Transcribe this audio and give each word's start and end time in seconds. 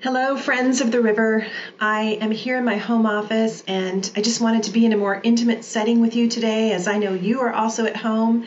Hello, 0.00 0.36
friends 0.36 0.80
of 0.80 0.92
the 0.92 1.00
river. 1.00 1.46
I 1.80 2.18
am 2.20 2.30
here 2.30 2.56
in 2.56 2.64
my 2.64 2.76
home 2.76 3.04
office 3.04 3.62
and 3.66 4.08
I 4.16 4.20
just 4.20 4.40
wanted 4.40 4.62
to 4.64 4.70
be 4.70 4.86
in 4.86 4.92
a 4.92 4.96
more 4.96 5.20
intimate 5.22 5.64
setting 5.64 6.00
with 6.00 6.14
you 6.14 6.28
today 6.28 6.72
as 6.72 6.86
I 6.86 6.98
know 6.98 7.14
you 7.14 7.40
are 7.40 7.52
also 7.52 7.84
at 7.84 7.96
home. 7.96 8.46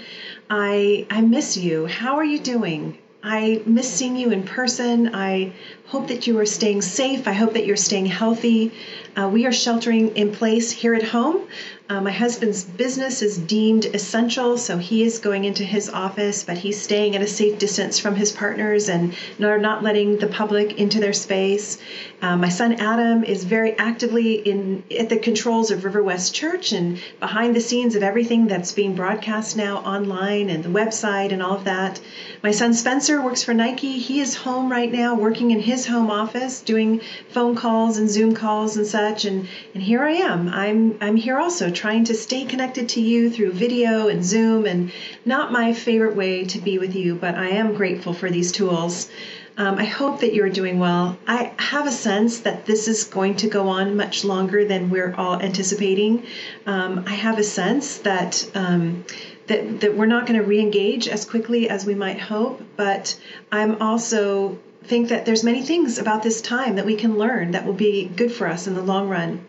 I 0.50 1.06
I 1.10 1.22
miss 1.22 1.58
you. 1.58 1.88
How 1.88 2.16
are 2.16 2.24
you 2.24 2.40
doing? 2.40 2.98
I 3.24 3.62
miss 3.66 3.92
seeing 3.94 4.16
you 4.16 4.32
in 4.32 4.44
person. 4.44 5.14
I 5.14 5.54
hope 5.88 6.08
that 6.08 6.26
you 6.26 6.40
are 6.40 6.46
staying 6.46 6.82
safe. 6.82 7.28
I 7.28 7.34
hope 7.34 7.54
that 7.54 7.66
you're 7.66 7.78
staying 7.78 8.08
healthy. 8.08 8.72
Uh, 9.16 9.28
we 9.28 9.46
are 9.46 9.52
sheltering 9.52 10.16
in 10.16 10.32
place 10.32 10.72
here 10.72 10.96
at 10.96 11.04
home. 11.04 11.42
Uh, 11.90 12.00
my 12.00 12.12
husband's 12.12 12.64
business 12.64 13.22
is 13.22 13.38
deemed 13.38 13.84
essential, 13.84 14.58
so 14.58 14.78
he 14.78 15.04
is 15.04 15.20
going 15.20 15.44
into 15.44 15.66
his 15.66 15.90
office, 15.90 16.46
but 16.46 16.58
he's 16.58 16.82
staying 16.82 17.18
at 17.18 17.22
a 17.22 17.28
safe 17.28 17.60
distance 17.60 18.00
from 18.00 18.16
his 18.16 18.32
partners 18.32 18.88
and 18.88 19.14
not, 19.38 19.60
not 19.60 19.84
letting 19.84 20.18
the 20.18 20.28
public 20.28 20.80
into 20.80 21.02
their 21.02 21.12
space. 21.12 21.78
Uh, 22.22 22.38
my 22.38 22.48
son 22.48 22.72
Adam 22.76 23.26
is 23.26 23.44
very 23.44 23.78
actively 23.78 24.36
in 24.36 24.84
at 24.98 25.10
the 25.10 25.18
controls 25.18 25.70
of 25.70 25.84
River 25.84 26.02
West 26.02 26.34
Church 26.34 26.72
and 26.72 26.98
behind 27.20 27.54
the 27.54 27.60
scenes 27.60 27.96
of 27.96 28.04
everything 28.04 28.48
that's 28.48 28.72
being 28.72 28.96
broadcast 28.96 29.58
now 29.58 29.80
online 29.80 30.50
and 30.50 30.64
the 30.64 30.70
website 30.70 31.34
and 31.34 31.44
all 31.44 31.58
of 31.58 31.66
that. 31.66 32.00
My 32.42 32.52
son 32.52 32.74
Spencer 32.74 33.22
works 33.22 33.44
for 33.44 33.54
Nike. 33.54 33.98
He 33.98 34.22
is 34.22 34.36
home 34.36 34.72
right 34.72 34.92
now, 34.92 35.16
working 35.16 35.52
in 35.52 35.60
his 35.60 35.88
home 35.88 36.10
office, 36.10 36.62
doing 36.62 37.02
phone 37.32 37.56
calls 37.56 37.98
and 37.98 38.10
Zoom 38.10 38.34
calls 38.34 38.78
and 38.78 38.88
such. 38.88 39.01
And 39.02 39.48
and 39.74 39.82
here 39.84 40.04
I 40.04 40.12
am. 40.12 40.48
I'm 40.48 40.98
I'm 41.02 41.16
here 41.16 41.38
also 41.40 41.72
trying 41.72 42.04
to 42.06 42.14
stay 42.14 42.46
connected 42.46 42.90
to 42.90 43.02
you 43.02 43.32
through 43.32 43.54
video 43.54 44.08
and 44.08 44.24
Zoom, 44.24 44.66
and 44.66 44.92
not 45.26 45.52
my 45.52 45.74
favorite 45.74 46.16
way 46.16 46.46
to 46.46 46.60
be 46.60 46.78
with 46.78 46.96
you, 46.96 47.16
but 47.16 47.36
I 47.36 47.50
am 47.50 47.74
grateful 47.74 48.14
for 48.14 48.30
these 48.30 48.52
tools. 48.52 49.10
Um, 49.58 49.78
I 49.80 49.86
hope 49.86 50.22
that 50.22 50.34
you're 50.34 50.50
doing 50.50 50.80
well. 50.80 51.18
I 51.28 51.52
have 51.58 51.88
a 51.88 51.92
sense 51.92 52.42
that 52.42 52.66
this 52.66 52.88
is 52.88 53.04
going 53.04 53.36
to 53.38 53.48
go 53.50 53.68
on 53.70 53.98
much 53.98 54.24
longer 54.24 54.66
than 54.66 54.90
we're 54.90 55.14
all 55.16 55.42
anticipating. 55.42 56.24
Um, 56.66 57.04
I 57.08 57.16
have 57.16 57.40
a 57.40 57.44
sense 57.44 57.98
that. 58.00 58.50
Um, 58.56 59.06
that, 59.48 59.82
that 59.82 59.98
we're 59.98 60.06
not 60.06 60.28
going 60.28 60.40
to 60.40 60.46
re-engage 60.46 61.10
as 61.10 61.26
quickly 61.26 61.68
as 61.68 61.86
we 61.86 61.94
might 61.94 62.20
hope 62.20 62.62
but 62.78 63.20
i'm 63.52 63.82
also 63.82 64.58
think 64.84 65.10
that 65.10 65.26
there's 65.26 65.44
many 65.44 65.62
things 65.62 65.98
about 65.98 66.24
this 66.24 66.42
time 66.42 66.76
that 66.76 66.86
we 66.86 66.96
can 66.96 67.18
learn 67.18 67.52
that 67.52 67.66
will 67.66 67.74
be 67.74 68.06
good 68.06 68.32
for 68.32 68.48
us 68.48 68.68
in 68.68 68.74
the 68.74 68.82
long 68.82 69.10
run 69.10 69.46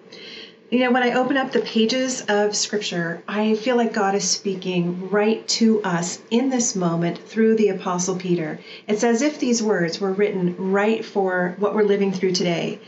you 0.73 0.79
know, 0.79 0.91
when 0.91 1.03
I 1.03 1.13
open 1.13 1.37
up 1.37 1.53
the 1.53 1.61
pages 1.61 2.23
of 2.29 2.57
Scripture, 2.57 3.23
I 3.29 3.57
feel 3.57 3.77
like 3.77 3.93
God 3.93 4.15
is 4.15 4.27
speaking 4.27 5.11
right 5.11 5.47
to 5.49 5.83
us 5.83 6.19
in 6.31 6.49
this 6.49 6.75
moment 6.75 7.19
through 7.19 7.57
the 7.57 7.69
Apostle 7.69 8.17
Peter. 8.17 8.59
It's 8.89 9.05
as 9.05 9.21
if 9.21 9.39
these 9.39 9.63
words 9.63 10.01
were 10.01 10.15
written 10.15 10.57
right 10.57 11.05
for 11.05 11.57
what 11.59 11.75
we're 11.75 11.83
living 11.83 12.11
through 12.11 12.33
today. 12.33 12.79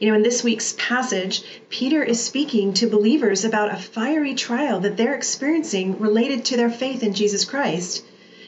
You 0.00 0.08
know, 0.08 0.14
in 0.14 0.22
this 0.22 0.42
week's 0.42 0.74
passage, 0.78 1.42
Peter 1.68 2.02
is 2.02 2.18
speaking 2.18 2.72
to 2.72 2.86
believers 2.86 3.44
about 3.44 3.74
a 3.74 3.76
fiery 3.76 4.32
trial 4.34 4.80
that 4.80 4.96
they're 4.96 5.14
experiencing 5.14 5.98
related 5.98 6.46
to 6.46 6.56
their 6.56 6.70
faith 6.70 7.02
in 7.02 7.12
Jesus 7.12 7.44
Christ. 7.44 8.02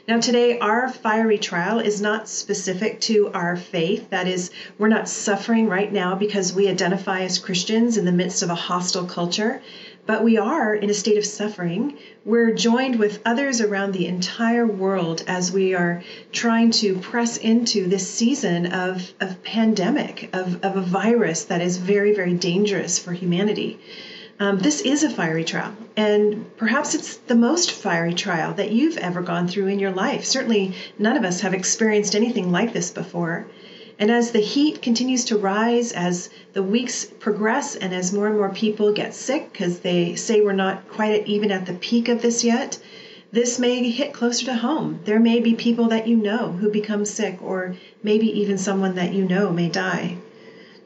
Now, 0.09 0.21
today, 0.21 0.57
our 0.61 0.89
fiery 0.89 1.37
trial 1.37 1.81
is 1.81 2.01
not 2.01 2.29
specific 2.29 3.01
to 3.03 3.29
our 3.35 3.57
faith. 3.57 4.09
That 4.11 4.29
is, 4.29 4.53
we're 4.79 4.87
not 4.87 5.09
suffering 5.09 5.69
right 5.69 5.93
now 5.93 6.15
because 6.15 6.55
we 6.55 6.69
identify 6.69 7.23
as 7.23 7.41
Christians 7.41 7.97
in 7.97 8.05
the 8.05 8.13
midst 8.13 8.45
of 8.45 8.51
a 8.51 8.55
hostile 8.55 9.07
culture, 9.07 9.61
but 10.07 10.23
we 10.23 10.39
are 10.39 10.73
in 10.73 10.91
a 10.91 10.95
state 10.95 11.19
of 11.19 11.27
suffering. 11.27 11.99
We're 12.25 12.55
joined 12.55 13.01
with 13.01 13.19
others 13.25 13.61
around 13.61 13.95
the 13.95 14.07
entire 14.07 14.65
world 14.65 15.25
as 15.27 15.51
we 15.51 15.75
are 15.75 16.05
trying 16.31 16.71
to 16.83 16.99
press 16.99 17.37
into 17.37 17.89
this 17.89 18.09
season 18.09 18.67
of, 18.67 19.13
of 19.21 19.43
pandemic, 19.43 20.31
of, 20.33 20.65
of 20.65 20.77
a 20.77 20.83
virus 20.83 21.47
that 21.47 21.61
is 21.61 21.79
very, 21.79 22.15
very 22.15 22.35
dangerous 22.35 22.97
for 22.97 23.13
humanity. 23.13 23.81
Um, 24.39 24.59
this 24.59 24.83
is 24.83 25.03
a 25.03 25.09
fiery 25.09 25.45
trial, 25.45 25.73
and 25.97 26.45
perhaps 26.59 26.95
it's 26.95 27.17
the 27.17 27.35
most 27.35 27.73
fiery 27.73 28.13
trial 28.13 28.53
that 28.53 28.71
you've 28.71 28.99
ever 28.99 29.23
gone 29.23 29.49
through 29.49 29.69
in 29.69 29.79
your 29.79 29.93
life. 29.93 30.27
Certainly, 30.27 30.75
none 30.99 31.17
of 31.17 31.25
us 31.25 31.41
have 31.41 31.55
experienced 31.55 32.15
anything 32.15 32.53
like 32.53 32.75
this 32.75 32.91
before. 32.91 33.47
And 33.99 34.11
as 34.11 34.33
the 34.33 34.41
heat 34.41 34.83
continues 34.83 35.25
to 35.27 35.39
rise, 35.39 35.91
as 35.91 36.29
the 36.53 36.63
weeks 36.63 37.07
progress, 37.07 37.77
and 37.77 37.95
as 37.95 38.13
more 38.13 38.27
and 38.27 38.37
more 38.37 38.51
people 38.51 38.93
get 38.93 39.15
sick 39.15 39.51
because 39.53 39.79
they 39.79 40.17
say 40.17 40.43
we're 40.43 40.53
not 40.53 40.87
quite 40.87 41.27
even 41.27 41.51
at 41.51 41.65
the 41.65 41.73
peak 41.73 42.09
of 42.09 42.21
this 42.21 42.45
yet, 42.45 42.77
this 43.33 43.59
may 43.59 43.89
hit 43.89 44.13
closer 44.13 44.45
to 44.45 44.55
home. 44.57 45.01
There 45.07 45.19
may 45.19 45.41
be 45.41 45.55
people 45.55 45.89
that 45.89 46.07
you 46.07 46.15
know 46.15 46.53
who 46.53 46.69
become 46.69 47.07
sick, 47.07 47.39
or 47.41 47.75
maybe 48.03 48.39
even 48.39 48.59
someone 48.59 48.97
that 48.97 49.15
you 49.15 49.25
know 49.25 49.51
may 49.51 49.71
die. 49.71 50.19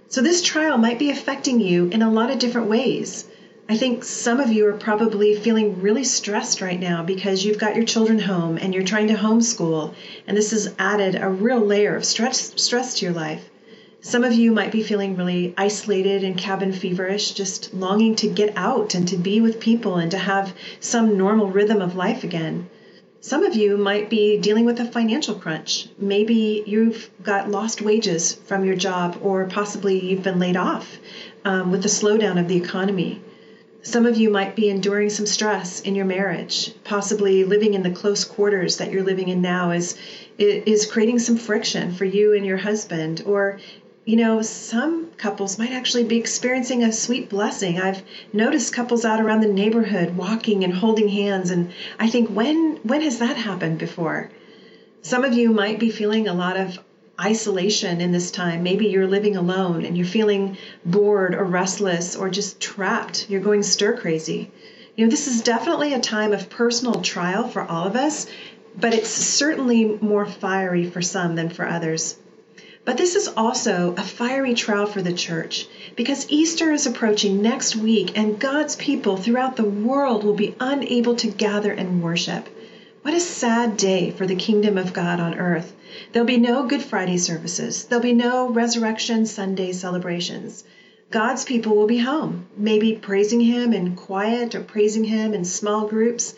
So, 0.06 0.22
this 0.22 0.40
trial 0.40 0.78
might 0.78 1.00
be 1.00 1.10
affecting 1.10 1.60
you 1.60 1.88
in 1.88 2.00
a 2.00 2.12
lot 2.12 2.30
of 2.30 2.38
different 2.38 2.68
ways. 2.68 3.24
I 3.70 3.76
think 3.76 4.02
some 4.02 4.40
of 4.40 4.50
you 4.50 4.66
are 4.66 4.72
probably 4.72 5.36
feeling 5.36 5.80
really 5.80 6.02
stressed 6.02 6.60
right 6.60 6.80
now 6.80 7.04
because 7.04 7.44
you've 7.44 7.60
got 7.60 7.76
your 7.76 7.84
children 7.84 8.18
home 8.18 8.56
and 8.56 8.74
you're 8.74 8.82
trying 8.82 9.06
to 9.06 9.14
homeschool, 9.14 9.94
and 10.26 10.36
this 10.36 10.50
has 10.50 10.74
added 10.76 11.14
a 11.14 11.28
real 11.28 11.60
layer 11.60 11.94
of 11.94 12.04
stress, 12.04 12.52
stress 12.60 12.94
to 12.94 13.04
your 13.04 13.14
life. 13.14 13.48
Some 14.00 14.24
of 14.24 14.32
you 14.32 14.50
might 14.50 14.72
be 14.72 14.82
feeling 14.82 15.16
really 15.16 15.54
isolated 15.56 16.24
and 16.24 16.36
cabin 16.36 16.72
feverish, 16.72 17.30
just 17.30 17.72
longing 17.72 18.16
to 18.16 18.28
get 18.28 18.52
out 18.56 18.96
and 18.96 19.06
to 19.06 19.16
be 19.16 19.40
with 19.40 19.60
people 19.60 19.98
and 19.98 20.10
to 20.10 20.18
have 20.18 20.52
some 20.80 21.16
normal 21.16 21.46
rhythm 21.46 21.80
of 21.80 21.94
life 21.94 22.24
again. 22.24 22.68
Some 23.20 23.44
of 23.44 23.54
you 23.54 23.76
might 23.76 24.10
be 24.10 24.36
dealing 24.36 24.64
with 24.64 24.80
a 24.80 24.84
financial 24.84 25.36
crunch. 25.36 25.86
Maybe 25.96 26.64
you've 26.66 27.08
got 27.22 27.48
lost 27.48 27.82
wages 27.82 28.32
from 28.32 28.64
your 28.64 28.74
job, 28.74 29.18
or 29.22 29.44
possibly 29.44 30.10
you've 30.10 30.24
been 30.24 30.40
laid 30.40 30.56
off 30.56 30.98
um, 31.44 31.70
with 31.70 31.84
the 31.84 31.88
slowdown 31.88 32.36
of 32.40 32.48
the 32.48 32.56
economy. 32.56 33.22
Some 33.82 34.04
of 34.04 34.18
you 34.18 34.28
might 34.28 34.54
be 34.54 34.68
enduring 34.68 35.08
some 35.08 35.24
stress 35.24 35.80
in 35.80 35.94
your 35.94 36.04
marriage. 36.04 36.72
Possibly 36.84 37.44
living 37.44 37.72
in 37.72 37.82
the 37.82 37.90
close 37.90 38.24
quarters 38.24 38.76
that 38.76 38.92
you're 38.92 39.02
living 39.02 39.28
in 39.28 39.40
now 39.40 39.70
is 39.70 39.94
is 40.38 40.84
creating 40.84 41.18
some 41.18 41.36
friction 41.36 41.92
for 41.92 42.04
you 42.04 42.34
and 42.34 42.44
your 42.44 42.58
husband 42.58 43.22
or 43.24 43.58
you 44.04 44.16
know, 44.16 44.42
some 44.42 45.08
couples 45.18 45.58
might 45.58 45.72
actually 45.72 46.04
be 46.04 46.16
experiencing 46.16 46.82
a 46.82 46.92
sweet 46.92 47.28
blessing. 47.28 47.78
I've 47.78 48.02
noticed 48.32 48.72
couples 48.72 49.04
out 49.04 49.20
around 49.20 49.40
the 49.40 49.46
neighborhood 49.46 50.16
walking 50.16 50.64
and 50.64 50.72
holding 50.72 51.08
hands 51.08 51.50
and 51.50 51.70
I 51.98 52.08
think 52.08 52.28
when 52.28 52.80
when 52.82 53.00
has 53.00 53.18
that 53.18 53.36
happened 53.36 53.78
before? 53.78 54.30
Some 55.02 55.24
of 55.24 55.32
you 55.32 55.50
might 55.50 55.78
be 55.78 55.90
feeling 55.90 56.28
a 56.28 56.34
lot 56.34 56.56
of 56.56 56.78
isolation 57.20 58.00
in 58.00 58.12
this 58.12 58.30
time. 58.30 58.62
Maybe 58.62 58.86
you're 58.86 59.06
living 59.06 59.36
alone 59.36 59.84
and 59.84 59.96
you're 59.96 60.06
feeling 60.06 60.56
bored 60.84 61.34
or 61.34 61.44
restless 61.44 62.16
or 62.16 62.30
just 62.30 62.60
trapped. 62.60 63.28
You're 63.28 63.40
going 63.40 63.62
stir 63.62 63.96
crazy. 63.96 64.50
You 64.96 65.04
know, 65.04 65.10
this 65.10 65.28
is 65.28 65.42
definitely 65.42 65.92
a 65.92 66.00
time 66.00 66.32
of 66.32 66.48
personal 66.48 67.02
trial 67.02 67.46
for 67.46 67.62
all 67.62 67.86
of 67.86 67.96
us, 67.96 68.26
but 68.78 68.94
it's 68.94 69.10
certainly 69.10 69.84
more 70.00 70.26
fiery 70.26 70.84
for 70.84 71.02
some 71.02 71.34
than 71.34 71.50
for 71.50 71.66
others. 71.66 72.16
But 72.84 72.96
this 72.96 73.14
is 73.14 73.28
also 73.28 73.94
a 73.98 74.02
fiery 74.02 74.54
trial 74.54 74.86
for 74.86 75.02
the 75.02 75.12
church 75.12 75.66
because 75.96 76.26
Easter 76.30 76.72
is 76.72 76.86
approaching 76.86 77.42
next 77.42 77.76
week 77.76 78.16
and 78.16 78.40
God's 78.40 78.74
people 78.74 79.18
throughout 79.18 79.56
the 79.56 79.64
world 79.64 80.24
will 80.24 80.34
be 80.34 80.56
unable 80.58 81.14
to 81.16 81.28
gather 81.28 81.70
and 81.70 82.02
worship. 82.02 82.48
What 83.02 83.14
a 83.14 83.20
sad 83.20 83.78
day 83.78 84.10
for 84.10 84.26
the 84.26 84.34
kingdom 84.34 84.76
of 84.76 84.92
God 84.92 85.20
on 85.20 85.38
earth. 85.38 85.74
There'll 86.12 86.26
be 86.26 86.36
no 86.36 86.66
Good 86.66 86.82
Friday 86.82 87.16
services. 87.16 87.84
There'll 87.84 88.02
be 88.02 88.12
no 88.12 88.50
Resurrection 88.50 89.24
Sunday 89.24 89.72
celebrations. 89.72 90.64
God's 91.10 91.42
people 91.42 91.74
will 91.74 91.86
be 91.86 91.96
home, 91.96 92.44
maybe 92.58 92.92
praising 92.92 93.40
Him 93.40 93.72
in 93.72 93.96
quiet 93.96 94.54
or 94.54 94.60
praising 94.60 95.04
Him 95.04 95.32
in 95.32 95.46
small 95.46 95.86
groups. 95.86 96.34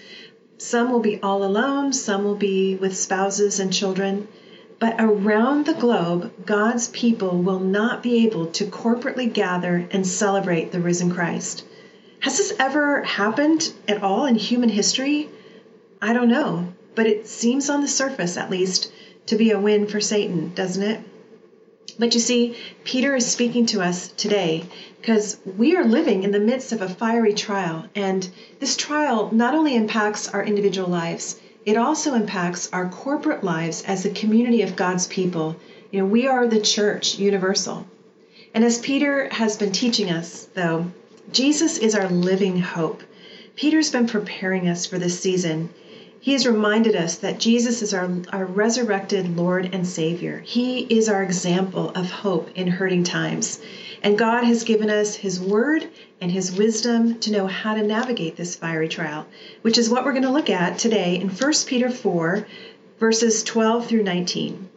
Some 0.56 0.92
will 0.92 1.00
be 1.00 1.18
all 1.20 1.42
alone, 1.42 1.92
some 1.92 2.22
will 2.22 2.36
be 2.36 2.76
with 2.76 2.96
spouses 2.96 3.58
and 3.58 3.72
children. 3.72 4.28
But 4.78 4.94
around 5.00 5.66
the 5.66 5.74
globe, 5.74 6.30
God's 6.46 6.86
people 6.86 7.42
will 7.42 7.58
not 7.58 8.04
be 8.04 8.22
able 8.22 8.46
to 8.46 8.64
corporately 8.64 9.32
gather 9.32 9.88
and 9.90 10.06
celebrate 10.06 10.70
the 10.70 10.80
risen 10.80 11.10
Christ. 11.10 11.64
Has 12.20 12.36
this 12.38 12.52
ever 12.60 13.02
happened 13.02 13.72
at 13.88 14.00
all 14.00 14.26
in 14.26 14.36
human 14.36 14.68
history? 14.68 15.28
I 16.04 16.14
don't 16.14 16.26
know, 16.28 16.72
but 16.96 17.06
it 17.06 17.28
seems 17.28 17.70
on 17.70 17.80
the 17.80 17.86
surface, 17.86 18.36
at 18.36 18.50
least, 18.50 18.90
to 19.26 19.36
be 19.36 19.52
a 19.52 19.60
win 19.60 19.86
for 19.86 20.00
Satan, 20.00 20.52
doesn't 20.52 20.82
it? 20.82 20.98
But 21.96 22.12
you 22.14 22.18
see, 22.18 22.56
Peter 22.82 23.14
is 23.14 23.24
speaking 23.24 23.66
to 23.66 23.82
us 23.82 24.08
today 24.16 24.64
because 25.00 25.36
we 25.44 25.76
are 25.76 25.84
living 25.84 26.24
in 26.24 26.32
the 26.32 26.40
midst 26.40 26.72
of 26.72 26.82
a 26.82 26.88
fiery 26.88 27.32
trial, 27.32 27.84
and 27.94 28.28
this 28.58 28.76
trial 28.76 29.30
not 29.32 29.54
only 29.54 29.76
impacts 29.76 30.26
our 30.26 30.42
individual 30.42 30.88
lives, 30.88 31.36
it 31.64 31.76
also 31.76 32.14
impacts 32.14 32.68
our 32.72 32.88
corporate 32.88 33.44
lives 33.44 33.84
as 33.86 34.04
a 34.04 34.10
community 34.10 34.62
of 34.62 34.74
God's 34.74 35.06
people. 35.06 35.54
You 35.92 36.00
know, 36.00 36.06
we 36.06 36.26
are 36.26 36.48
the 36.48 36.60
church 36.60 37.20
universal. 37.20 37.86
And 38.52 38.64
as 38.64 38.80
Peter 38.80 39.28
has 39.30 39.56
been 39.56 39.70
teaching 39.70 40.10
us, 40.10 40.48
though, 40.54 40.90
Jesus 41.30 41.78
is 41.78 41.94
our 41.94 42.08
living 42.08 42.58
hope. 42.58 43.04
Peter's 43.54 43.92
been 43.92 44.08
preparing 44.08 44.68
us 44.68 44.84
for 44.84 44.98
this 44.98 45.20
season 45.20 45.68
He 46.22 46.34
has 46.34 46.46
reminded 46.46 46.94
us 46.94 47.16
that 47.16 47.40
Jesus 47.40 47.82
is 47.82 47.92
our, 47.92 48.08
our 48.32 48.46
resurrected 48.46 49.36
Lord 49.36 49.70
and 49.72 49.84
Savior. 49.84 50.40
He 50.46 50.86
is 50.88 51.08
our 51.08 51.20
example 51.20 51.90
of 51.96 52.12
hope 52.12 52.48
in 52.54 52.68
hurting 52.68 53.02
times. 53.02 53.58
And 54.04 54.16
God 54.16 54.44
has 54.44 54.62
given 54.62 54.88
us 54.88 55.16
His 55.16 55.40
Word 55.40 55.88
and 56.20 56.30
His 56.30 56.52
wisdom 56.56 57.18
to 57.18 57.32
know 57.32 57.48
how 57.48 57.74
to 57.74 57.82
navigate 57.82 58.36
this 58.36 58.54
fiery 58.54 58.86
trial, 58.86 59.26
which 59.62 59.76
is 59.76 59.90
what 59.90 60.04
we're 60.04 60.12
going 60.12 60.22
to 60.22 60.30
look 60.30 60.48
at 60.48 60.78
today 60.78 61.16
in 61.16 61.28
1 61.28 61.52
Peter 61.66 61.90
4, 61.90 62.46
verses 63.00 63.42
12 63.42 63.88
through 63.88 64.04
19. 64.04 64.68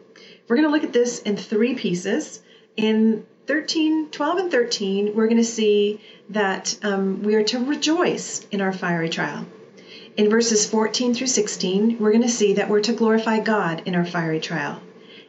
We're 0.48 0.56
going 0.56 0.66
to 0.66 0.72
look 0.72 0.82
at 0.82 0.92
this 0.92 1.20
in 1.22 1.36
three 1.36 1.76
pieces. 1.76 2.40
In 2.76 3.24
13, 3.46 4.08
12 4.10 4.38
and 4.38 4.50
13, 4.50 5.14
we're 5.14 5.28
going 5.28 5.36
to 5.36 5.44
see 5.44 6.00
that 6.30 6.76
um, 6.82 7.22
we 7.22 7.36
are 7.36 7.44
to 7.44 7.64
rejoice 7.64 8.44
in 8.50 8.60
our 8.60 8.72
fiery 8.72 9.08
trial. 9.08 9.46
In 10.16 10.30
verses 10.30 10.64
14 10.64 11.12
through 11.12 11.26
16, 11.26 11.98
we're 11.98 12.10
going 12.10 12.22
to 12.22 12.28
see 12.28 12.54
that 12.54 12.70
we're 12.70 12.80
to 12.80 12.94
glorify 12.94 13.38
God 13.38 13.82
in 13.84 13.94
our 13.94 14.06
fiery 14.06 14.40
trial. 14.40 14.80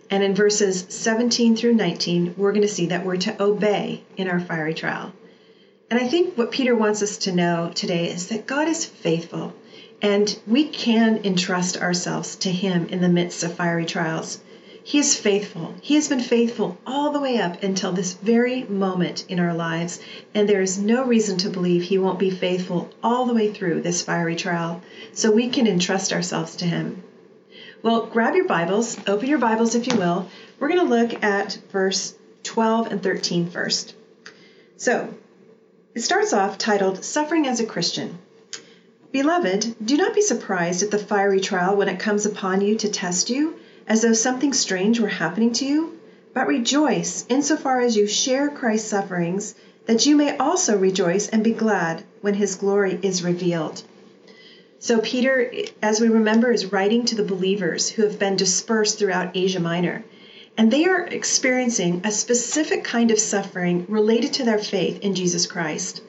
And 0.09 0.23
in 0.23 0.33
verses 0.33 0.85
17 0.87 1.57
through 1.57 1.73
19, 1.73 2.35
we're 2.37 2.53
going 2.53 2.61
to 2.61 2.69
see 2.69 2.85
that 2.85 3.03
we're 3.03 3.17
to 3.17 3.43
obey 3.43 4.03
in 4.15 4.29
our 4.29 4.39
fiery 4.39 4.73
trial. 4.73 5.11
And 5.89 5.99
I 5.99 6.07
think 6.07 6.37
what 6.37 6.51
Peter 6.51 6.73
wants 6.73 7.01
us 7.01 7.17
to 7.17 7.33
know 7.33 7.69
today 7.75 8.09
is 8.09 8.27
that 8.27 8.47
God 8.47 8.69
is 8.69 8.85
faithful 8.85 9.53
and 10.01 10.39
we 10.47 10.63
can 10.63 11.19
entrust 11.25 11.75
ourselves 11.75 12.37
to 12.37 12.49
Him 12.49 12.87
in 12.87 13.01
the 13.01 13.09
midst 13.09 13.43
of 13.43 13.55
fiery 13.55 13.85
trials. 13.85 14.39
He 14.87 14.99
is 14.99 15.17
faithful. 15.17 15.75
He 15.81 15.95
has 15.95 16.07
been 16.07 16.21
faithful 16.21 16.77
all 16.87 17.11
the 17.11 17.19
way 17.19 17.39
up 17.39 17.61
until 17.61 17.91
this 17.91 18.13
very 18.13 18.63
moment 18.63 19.25
in 19.27 19.37
our 19.37 19.53
lives, 19.53 19.99
and 20.33 20.47
there 20.47 20.61
is 20.61 20.77
no 20.77 21.03
reason 21.03 21.37
to 21.39 21.49
believe 21.49 21.81
He 21.81 21.97
won't 21.97 22.19
be 22.19 22.29
faithful 22.29 22.89
all 23.03 23.25
the 23.25 23.33
way 23.33 23.51
through 23.51 23.81
this 23.81 24.01
fiery 24.01 24.37
trial, 24.37 24.81
so 25.11 25.29
we 25.29 25.49
can 25.49 25.67
entrust 25.67 26.13
ourselves 26.13 26.55
to 26.55 26.65
Him. 26.65 27.03
Well, 27.83 28.05
grab 28.05 28.33
your 28.33 28.47
Bibles, 28.47 28.97
open 29.07 29.27
your 29.27 29.39
Bibles 29.39 29.75
if 29.75 29.87
you 29.87 29.97
will. 29.97 30.29
We're 30.57 30.69
going 30.69 30.79
to 30.79 30.95
look 30.95 31.21
at 31.21 31.59
verse 31.69 32.13
12 32.43 32.87
and 32.89 33.03
13 33.03 33.49
first. 33.49 33.93
So, 34.77 35.13
it 35.95 35.99
starts 35.99 36.31
off 36.31 36.57
titled 36.57 37.03
Suffering 37.03 37.45
as 37.45 37.59
a 37.59 37.65
Christian. 37.65 38.19
Beloved, 39.11 39.75
do 39.83 39.97
not 39.97 40.15
be 40.15 40.21
surprised 40.21 40.81
at 40.81 40.91
the 40.91 40.97
fiery 40.97 41.41
trial 41.41 41.75
when 41.75 41.89
it 41.89 41.99
comes 41.99 42.25
upon 42.25 42.61
you 42.61 42.77
to 42.77 42.87
test 42.87 43.29
you 43.29 43.59
as 43.87 44.01
though 44.01 44.13
something 44.13 44.51
strange 44.51 44.99
were 44.99 45.07
happening 45.07 45.53
to 45.53 45.65
you, 45.65 45.97
but 46.33 46.47
rejoice 46.47 47.25
insofar 47.29 47.79
as 47.81 47.95
you 47.95 48.05
share 48.05 48.49
Christ's 48.49 48.89
sufferings, 48.89 49.55
that 49.85 50.05
you 50.05 50.15
may 50.15 50.35
also 50.37 50.77
rejoice 50.77 51.29
and 51.29 51.43
be 51.43 51.51
glad 51.51 52.03
when 52.21 52.33
his 52.33 52.55
glory 52.55 52.99
is 53.01 53.23
revealed. 53.23 53.81
So, 54.79 54.99
Peter, 54.99 55.51
as 55.81 56.01
we 56.01 56.09
remember, 56.09 56.51
is 56.51 56.71
writing 56.71 57.05
to 57.05 57.15
the 57.15 57.23
believers 57.23 57.89
who 57.89 58.03
have 58.03 58.19
been 58.19 58.35
dispersed 58.35 58.99
throughout 58.99 59.35
Asia 59.35 59.59
Minor. 59.59 60.03
And 60.57 60.69
they 60.69 60.85
are 60.85 61.05
experiencing 61.05 62.01
a 62.03 62.11
specific 62.11 62.83
kind 62.83 63.09
of 63.09 63.19
suffering 63.19 63.85
related 63.87 64.33
to 64.33 64.43
their 64.43 64.59
faith 64.59 64.99
in 65.01 65.15
Jesus 65.15 65.47
Christ 65.47 66.01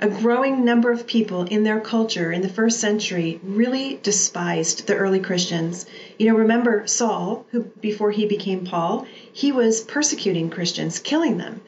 a 0.00 0.08
growing 0.08 0.64
number 0.64 0.90
of 0.90 1.06
people 1.06 1.44
in 1.44 1.64
their 1.64 1.80
culture 1.80 2.30
in 2.30 2.42
the 2.42 2.48
first 2.48 2.80
century 2.80 3.40
really 3.42 3.98
despised 4.02 4.86
the 4.86 4.94
early 4.94 5.20
Christians. 5.20 5.86
You 6.18 6.28
know, 6.28 6.36
remember 6.36 6.86
Saul, 6.86 7.46
who 7.50 7.62
before 7.80 8.10
he 8.10 8.26
became 8.26 8.64
Paul, 8.64 9.06
he 9.32 9.52
was 9.52 9.80
persecuting 9.80 10.50
Christians, 10.50 10.98
killing 10.98 11.38
them. 11.38 11.62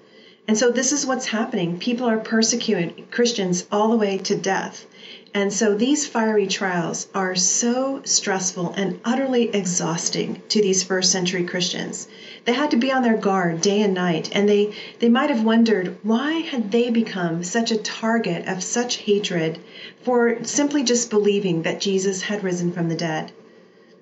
And 0.47 0.57
so 0.57 0.71
this 0.71 0.93
is 0.93 1.07
what's 1.07 1.27
happening. 1.27 1.79
People 1.79 2.07
are 2.07 2.19
persecuting 2.19 3.07
Christians 3.11 3.67
all 3.73 3.91
the 3.91 3.97
way 3.97 4.19
to 4.19 4.37
death. 4.37 4.87
And 5.35 5.53
so 5.53 5.75
these 5.75 6.07
fiery 6.07 6.47
trials 6.47 7.07
are 7.15 7.37
so 7.37 8.01
stressful 8.05 8.73
and 8.77 8.99
utterly 9.05 9.55
exhausting 9.55 10.41
to 10.49 10.63
these 10.63 10.83
first 10.83 11.13
century 11.13 11.45
Christians. 11.45 12.09
They 12.47 12.55
had 12.55 12.71
to 12.71 12.79
be 12.79 12.91
on 12.91 13.03
their 13.03 13.17
guard 13.17 13.61
day 13.61 13.83
and 13.83 13.93
night, 13.93 14.31
and 14.33 14.49
they, 14.49 14.73
they 15.01 15.09
might 15.11 15.29
have 15.29 15.45
wondered 15.45 15.99
why 16.03 16.33
had 16.41 16.73
they 16.73 16.89
become 16.89 17.45
such 17.45 17.71
a 17.71 17.77
target 17.77 18.49
of 18.49 18.63
such 18.63 18.97
hatred 18.97 19.59
for 20.03 20.43
simply 20.45 20.83
just 20.83 21.11
believing 21.11 21.63
that 21.63 21.81
Jesus 21.81 22.23
had 22.23 22.43
risen 22.43 22.73
from 22.73 22.89
the 22.89 22.97
dead. 22.97 23.31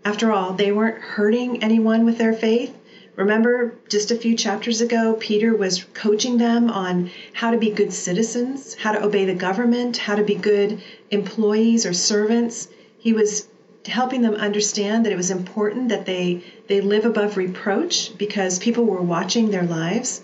After 0.05 0.31
all, 0.31 0.53
they 0.53 0.71
weren't 0.71 1.03
hurting 1.03 1.61
anyone 1.61 2.05
with 2.05 2.19
their 2.19 2.35
faith. 2.35 2.76
Remember, 3.17 3.73
just 3.89 4.11
a 4.11 4.17
few 4.17 4.35
chapters 4.35 4.83
ago, 4.83 5.17
Peter 5.19 5.55
was 5.55 5.87
coaching 5.95 6.37
them 6.37 6.69
on 6.69 7.11
how 7.33 7.51
to 7.51 7.57
be 7.57 7.71
good 7.71 7.95
citizens, 7.95 8.75
how 8.75 8.93
to 8.93 9.03
obey 9.03 9.25
the 9.25 9.33
government, 9.33 9.97
how 9.97 10.17
to 10.17 10.23
be 10.23 10.35
good 10.35 10.79
employees 11.11 11.87
or 11.87 11.95
servants. 11.95 12.69
He 12.99 13.15
was 13.15 13.47
helping 13.87 14.21
them 14.21 14.35
understand 14.35 15.07
that 15.07 15.13
it 15.13 15.17
was 15.17 15.31
important 15.31 15.89
that 15.89 16.05
they, 16.05 16.43
they 16.67 16.83
live 16.83 17.07
above 17.07 17.39
reproach 17.39 18.13
because 18.19 18.59
people 18.59 18.85
were 18.85 19.01
watching 19.01 19.51
their 19.51 19.65
lives. 19.65 20.21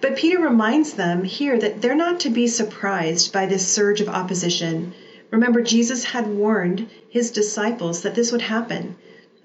But 0.00 0.16
Peter 0.16 0.38
reminds 0.38 0.94
them 0.94 1.24
here 1.24 1.58
that 1.58 1.82
they're 1.82 1.94
not 1.94 2.20
to 2.20 2.30
be 2.30 2.46
surprised 2.46 3.32
by 3.32 3.44
this 3.44 3.66
surge 3.66 4.00
of 4.00 4.08
opposition. 4.08 4.94
Remember, 5.30 5.60
Jesus 5.60 6.04
had 6.04 6.26
warned 6.26 6.86
his 7.10 7.30
disciples 7.30 8.00
that 8.00 8.14
this 8.14 8.32
would 8.32 8.42
happen. 8.42 8.94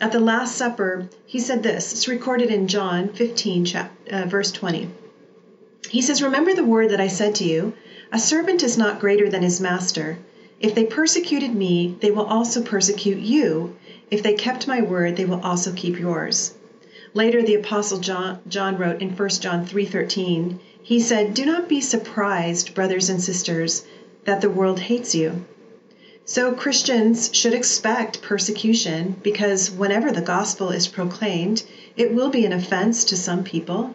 At 0.03 0.11
the 0.11 0.19
Last 0.19 0.57
Supper, 0.57 1.07
he 1.25 1.39
said 1.39 1.63
this. 1.63 1.93
It's 1.93 2.09
recorded 2.09 2.49
in 2.49 2.67
John 2.67 3.07
15, 3.13 3.67
uh, 4.11 4.25
verse 4.25 4.51
20. 4.51 4.89
He 5.87 6.01
says, 6.01 6.21
Remember 6.21 6.53
the 6.53 6.65
word 6.65 6.89
that 6.89 6.99
I 6.99 7.07
said 7.07 7.33
to 7.35 7.45
you 7.45 7.71
A 8.11 8.19
servant 8.19 8.63
is 8.63 8.77
not 8.77 8.99
greater 8.99 9.29
than 9.29 9.43
his 9.43 9.61
master. 9.61 10.17
If 10.59 10.75
they 10.75 10.83
persecuted 10.83 11.55
me, 11.55 11.95
they 12.01 12.11
will 12.11 12.25
also 12.25 12.61
persecute 12.61 13.19
you. 13.19 13.77
If 14.11 14.21
they 14.21 14.33
kept 14.33 14.67
my 14.67 14.81
word, 14.81 15.15
they 15.15 15.23
will 15.23 15.39
also 15.41 15.71
keep 15.71 15.97
yours. 15.97 16.51
Later, 17.13 17.41
the 17.41 17.55
apostle 17.55 17.99
John, 17.99 18.39
John 18.45 18.77
wrote 18.77 19.01
in 19.01 19.11
1 19.11 19.29
John 19.39 19.65
3:13, 19.65 20.59
he 20.81 20.99
said, 20.99 21.33
"Do 21.33 21.45
not 21.45 21.69
be 21.69 21.79
surprised, 21.79 22.73
brothers 22.73 23.09
and 23.09 23.23
sisters, 23.23 23.83
that 24.25 24.41
the 24.41 24.49
world 24.49 24.81
hates 24.81 25.15
you. 25.15 25.45
So 26.25 26.53
Christians 26.53 27.31
should 27.33 27.53
expect 27.53 28.21
persecution 28.21 29.17
because 29.21 29.69
whenever 29.69 30.09
the 30.09 30.21
gospel 30.21 30.69
is 30.69 30.87
proclaimed, 30.87 31.63
it 31.97 32.13
will 32.13 32.29
be 32.29 32.45
an 32.45 32.53
offense 32.53 33.03
to 33.05 33.17
some 33.17 33.43
people. 33.43 33.93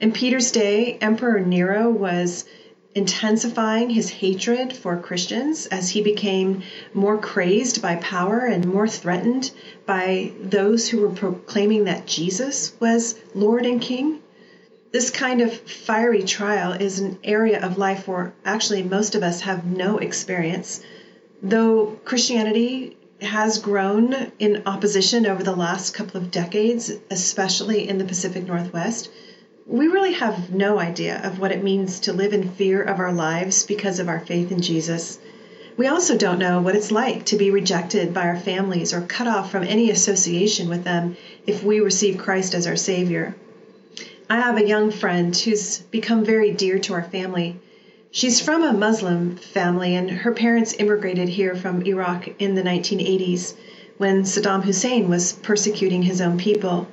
In 0.00 0.12
Peter's 0.12 0.50
day, 0.50 0.96
Emperor 1.02 1.40
Nero 1.40 1.90
was 1.90 2.46
intensifying 2.94 3.90
his 3.90 4.08
hatred 4.08 4.72
for 4.72 4.96
Christians 4.96 5.66
as 5.66 5.90
he 5.90 6.00
became 6.00 6.62
more 6.94 7.18
crazed 7.18 7.82
by 7.82 7.96
power 7.96 8.40
and 8.40 8.66
more 8.66 8.88
threatened 8.88 9.50
by 9.84 10.32
those 10.40 10.88
who 10.88 11.02
were 11.02 11.10
proclaiming 11.10 11.84
that 11.84 12.06
Jesus 12.06 12.72
was 12.80 13.14
Lord 13.34 13.66
and 13.66 13.80
King. 13.80 14.20
This 14.90 15.10
kind 15.10 15.42
of 15.42 15.52
fiery 15.52 16.22
trial 16.22 16.72
is 16.72 16.98
an 16.98 17.18
area 17.22 17.62
of 17.62 17.76
life 17.76 18.08
where 18.08 18.32
actually 18.42 18.82
most 18.82 19.14
of 19.14 19.22
us 19.22 19.42
have 19.42 19.66
no 19.66 19.98
experience 19.98 20.80
Though 21.44 21.98
Christianity 22.04 22.96
has 23.20 23.58
grown 23.58 24.30
in 24.38 24.62
opposition 24.64 25.26
over 25.26 25.42
the 25.42 25.56
last 25.56 25.92
couple 25.92 26.20
of 26.20 26.30
decades, 26.30 26.92
especially 27.10 27.88
in 27.88 27.98
the 27.98 28.04
Pacific 28.04 28.46
Northwest, 28.46 29.10
we 29.66 29.88
really 29.88 30.12
have 30.12 30.52
no 30.52 30.78
idea 30.78 31.20
of 31.24 31.40
what 31.40 31.50
it 31.50 31.62
means 31.62 31.98
to 32.00 32.12
live 32.12 32.32
in 32.32 32.50
fear 32.50 32.80
of 32.80 33.00
our 33.00 33.12
lives 33.12 33.64
because 33.64 33.98
of 33.98 34.08
our 34.08 34.20
faith 34.20 34.52
in 34.52 34.60
Jesus. 34.60 35.18
We 35.76 35.88
also 35.88 36.16
don't 36.16 36.38
know 36.38 36.60
what 36.60 36.76
it's 36.76 36.92
like 36.92 37.24
to 37.26 37.36
be 37.36 37.50
rejected 37.50 38.14
by 38.14 38.26
our 38.28 38.38
families 38.38 38.92
or 38.92 39.00
cut 39.00 39.26
off 39.26 39.50
from 39.50 39.64
any 39.64 39.90
association 39.90 40.68
with 40.68 40.84
them 40.84 41.16
if 41.44 41.64
we 41.64 41.80
receive 41.80 42.18
Christ 42.18 42.54
as 42.54 42.68
our 42.68 42.76
Savior. 42.76 43.34
I 44.30 44.36
have 44.36 44.58
a 44.58 44.66
young 44.66 44.92
friend 44.92 45.36
who's 45.36 45.78
become 45.78 46.24
very 46.24 46.52
dear 46.52 46.78
to 46.78 46.92
our 46.94 47.02
family. 47.02 47.56
She's 48.14 48.40
from 48.40 48.62
a 48.62 48.74
Muslim 48.74 49.36
family, 49.36 49.94
and 49.94 50.10
her 50.10 50.32
parents 50.32 50.74
immigrated 50.78 51.30
here 51.30 51.54
from 51.54 51.80
Iraq 51.86 52.28
in 52.38 52.54
the 52.54 52.62
1980s 52.62 53.54
when 53.96 54.24
Saddam 54.24 54.64
Hussein 54.64 55.08
was 55.08 55.32
persecuting 55.32 56.02
his 56.02 56.20
own 56.20 56.36
people. 56.36 56.86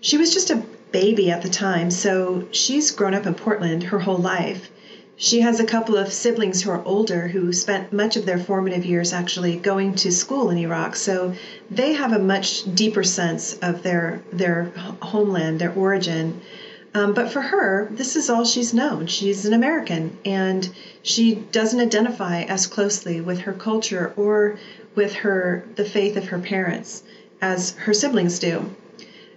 She 0.00 0.16
was 0.16 0.32
just 0.32 0.52
a 0.52 0.62
baby 0.92 1.32
at 1.32 1.42
the 1.42 1.48
time, 1.48 1.90
so 1.90 2.44
she's 2.52 2.92
grown 2.92 3.12
up 3.12 3.26
in 3.26 3.34
Portland 3.34 3.82
her 3.82 3.98
whole 3.98 4.18
life. 4.18 4.70
She 5.16 5.40
has 5.40 5.58
a 5.58 5.64
couple 5.64 5.96
of 5.96 6.12
siblings 6.12 6.62
who 6.62 6.70
are 6.70 6.84
older 6.84 7.26
who 7.26 7.52
spent 7.52 7.92
much 7.92 8.16
of 8.16 8.24
their 8.24 8.38
formative 8.38 8.84
years 8.84 9.12
actually 9.12 9.56
going 9.56 9.96
to 9.96 10.12
school 10.12 10.48
in 10.48 10.58
Iraq, 10.58 10.94
so 10.94 11.34
they 11.72 11.92
have 11.94 12.12
a 12.12 12.20
much 12.20 12.72
deeper 12.72 13.02
sense 13.02 13.54
of 13.54 13.82
their 13.82 14.22
their 14.32 14.70
homeland, 15.02 15.58
their 15.58 15.72
origin. 15.72 16.40
Um, 16.94 17.14
but 17.14 17.32
for 17.32 17.40
her, 17.40 17.88
this 17.90 18.16
is 18.16 18.28
all 18.28 18.44
she's 18.44 18.74
known. 18.74 19.06
She's 19.06 19.46
an 19.46 19.54
American, 19.54 20.18
and 20.26 20.68
she 21.02 21.34
doesn't 21.34 21.80
identify 21.80 22.42
as 22.42 22.66
closely 22.66 23.20
with 23.20 23.40
her 23.40 23.54
culture 23.54 24.12
or 24.16 24.58
with 24.94 25.14
her 25.14 25.64
the 25.76 25.86
faith 25.86 26.16
of 26.16 26.28
her 26.28 26.38
parents 26.38 27.02
as 27.40 27.70
her 27.70 27.94
siblings 27.94 28.38
do. 28.38 28.74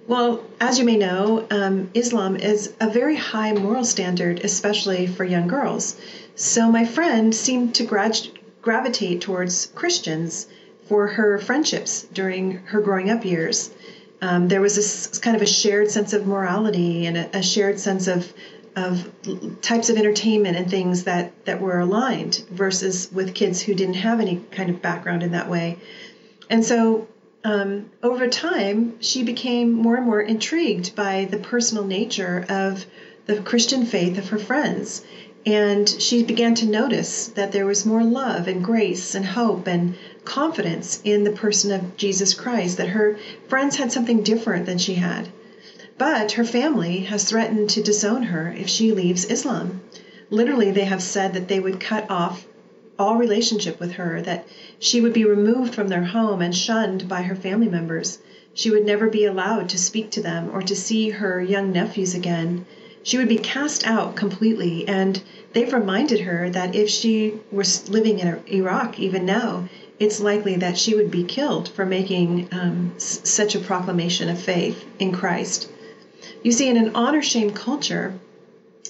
Well, 0.07 0.43
as 0.59 0.77
you 0.77 0.85
may 0.85 0.97
know, 0.97 1.47
um, 1.49 1.89
Islam 1.93 2.35
is 2.35 2.73
a 2.79 2.87
very 2.87 3.15
high 3.15 3.53
moral 3.53 3.85
standard, 3.85 4.41
especially 4.43 5.07
for 5.07 5.23
young 5.23 5.47
girls. 5.47 5.95
So 6.35 6.69
my 6.69 6.85
friend 6.85 7.33
seemed 7.33 7.73
to 7.75 7.85
gravitate 8.61 9.21
towards 9.21 9.67
Christians 9.73 10.45
for 10.87 11.07
her 11.07 11.39
friendships 11.39 12.05
during 12.13 12.57
her 12.65 12.81
growing 12.81 13.09
up 13.09 13.25
years. 13.25 13.71
Um, 14.21 14.47
there 14.47 14.61
was 14.61 14.75
this 14.75 15.19
kind 15.19 15.35
of 15.35 15.41
a 15.41 15.47
shared 15.47 15.91
sense 15.91 16.13
of 16.13 16.25
morality 16.25 17.05
and 17.05 17.17
a, 17.17 17.37
a 17.37 17.43
shared 17.43 17.79
sense 17.79 18.07
of 18.07 18.31
of 18.75 19.09
types 19.61 19.89
of 19.89 19.95
entertainment 19.95 20.57
and 20.57 20.69
things 20.69 21.05
that 21.05 21.31
that 21.45 21.61
were 21.61 21.79
aligned 21.79 22.45
versus 22.51 23.09
with 23.11 23.33
kids 23.33 23.61
who 23.61 23.73
didn't 23.73 23.95
have 23.95 24.19
any 24.19 24.41
kind 24.51 24.69
of 24.69 24.81
background 24.81 25.23
in 25.23 25.31
that 25.31 25.49
way. 25.49 25.77
And 26.49 26.63
so 26.63 27.07
um, 27.45 27.91
over 28.01 28.27
time, 28.27 28.95
she 29.01 29.23
became 29.23 29.71
more 29.71 29.95
and 29.95 30.05
more 30.05 30.21
intrigued 30.21 30.95
by 30.95 31.25
the 31.29 31.37
personal 31.37 31.85
nature 31.85 32.43
of 32.49 32.85
the 33.27 33.39
Christian 33.39 33.85
faith 33.85 34.17
of 34.17 34.29
her 34.29 34.39
friends. 34.39 35.03
And 35.45 35.87
she 35.87 36.23
began 36.23 36.55
to 36.55 36.65
notice 36.65 37.27
that 37.27 37.51
there 37.51 37.67
was 37.67 37.85
more 37.85 38.03
love 38.03 38.47
and 38.47 38.63
grace 38.63 39.13
and 39.13 39.23
hope 39.23 39.67
and 39.67 39.95
confidence 40.25 40.99
in 41.03 41.23
the 41.23 41.31
person 41.31 41.71
of 41.71 41.95
Jesus 41.95 42.33
Christ, 42.33 42.77
that 42.77 42.89
her 42.89 43.17
friends 43.47 43.77
had 43.77 43.91
something 43.91 44.23
different 44.23 44.65
than 44.65 44.77
she 44.77 44.95
had. 44.95 45.29
But 45.97 46.33
her 46.33 46.43
family 46.43 47.01
has 47.01 47.23
threatened 47.23 47.69
to 47.69 47.81
disown 47.81 48.23
her 48.23 48.53
if 48.57 48.67
she 48.67 48.91
leaves 48.91 49.25
Islam. 49.25 49.81
Literally, 50.29 50.71
they 50.71 50.83
have 50.85 51.01
said 51.01 51.33
that 51.33 51.47
they 51.47 51.59
would 51.59 51.79
cut 51.79 52.09
off 52.09 52.47
all 52.97 53.15
relationship 53.15 53.79
with 53.79 53.93
her, 53.93 54.21
that 54.21 54.45
she 54.79 54.99
would 54.99 55.13
be 55.13 55.25
removed 55.25 55.73
from 55.73 55.87
their 55.87 56.03
home 56.03 56.41
and 56.41 56.55
shunned 56.55 57.07
by 57.07 57.21
her 57.21 57.35
family 57.35 57.67
members. 57.67 58.19
She 58.53 58.71
would 58.71 58.85
never 58.85 59.07
be 59.07 59.25
allowed 59.25 59.69
to 59.69 59.77
speak 59.77 60.09
to 60.11 60.21
them 60.21 60.49
or 60.51 60.61
to 60.61 60.75
see 60.75 61.09
her 61.09 61.41
young 61.41 61.71
nephews 61.71 62.13
again. 62.13 62.65
She 63.03 63.17
would 63.17 63.27
be 63.29 63.37
cast 63.37 63.85
out 63.85 64.15
completely, 64.15 64.87
and 64.87 65.21
they've 65.53 65.71
reminded 65.71 66.21
her 66.21 66.49
that 66.49 66.73
if 66.73 66.89
she 66.89 67.35
was 67.51 67.87
living 67.87 68.19
in 68.19 68.39
Iraq 68.47 68.99
even 68.99 69.25
now, 69.25 69.69
it's 69.99 70.19
likely 70.19 70.57
that 70.57 70.77
she 70.77 70.93
would 70.93 71.09
be 71.09 71.23
killed 71.23 71.69
for 71.69 71.85
making 71.85 72.49
um, 72.51 72.91
s- 72.95 73.21
such 73.23 73.55
a 73.55 73.59
proclamation 73.59 74.29
of 74.29 74.41
faith 74.41 74.83
in 74.99 75.11
Christ. 75.13 75.69
You 76.43 76.51
see, 76.51 76.67
in 76.67 76.77
an 76.77 76.95
honor 76.95 77.21
shame 77.21 77.51
culture, 77.51 78.13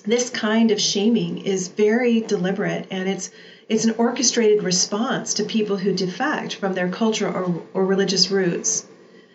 this 0.05 0.29
kind 0.29 0.71
of 0.71 0.81
shaming 0.81 1.39
is 1.39 1.67
very 1.69 2.21
deliberate 2.21 2.87
and 2.91 3.09
it's 3.09 3.29
it's 3.67 3.85
an 3.85 3.95
orchestrated 3.97 4.61
response 4.61 5.33
to 5.33 5.43
people 5.43 5.77
who 5.77 5.91
defect 5.91 6.53
from 6.53 6.73
their 6.73 6.87
cultural 6.87 7.35
or, 7.35 7.63
or 7.73 7.85
religious 7.85 8.29
roots. 8.29 8.85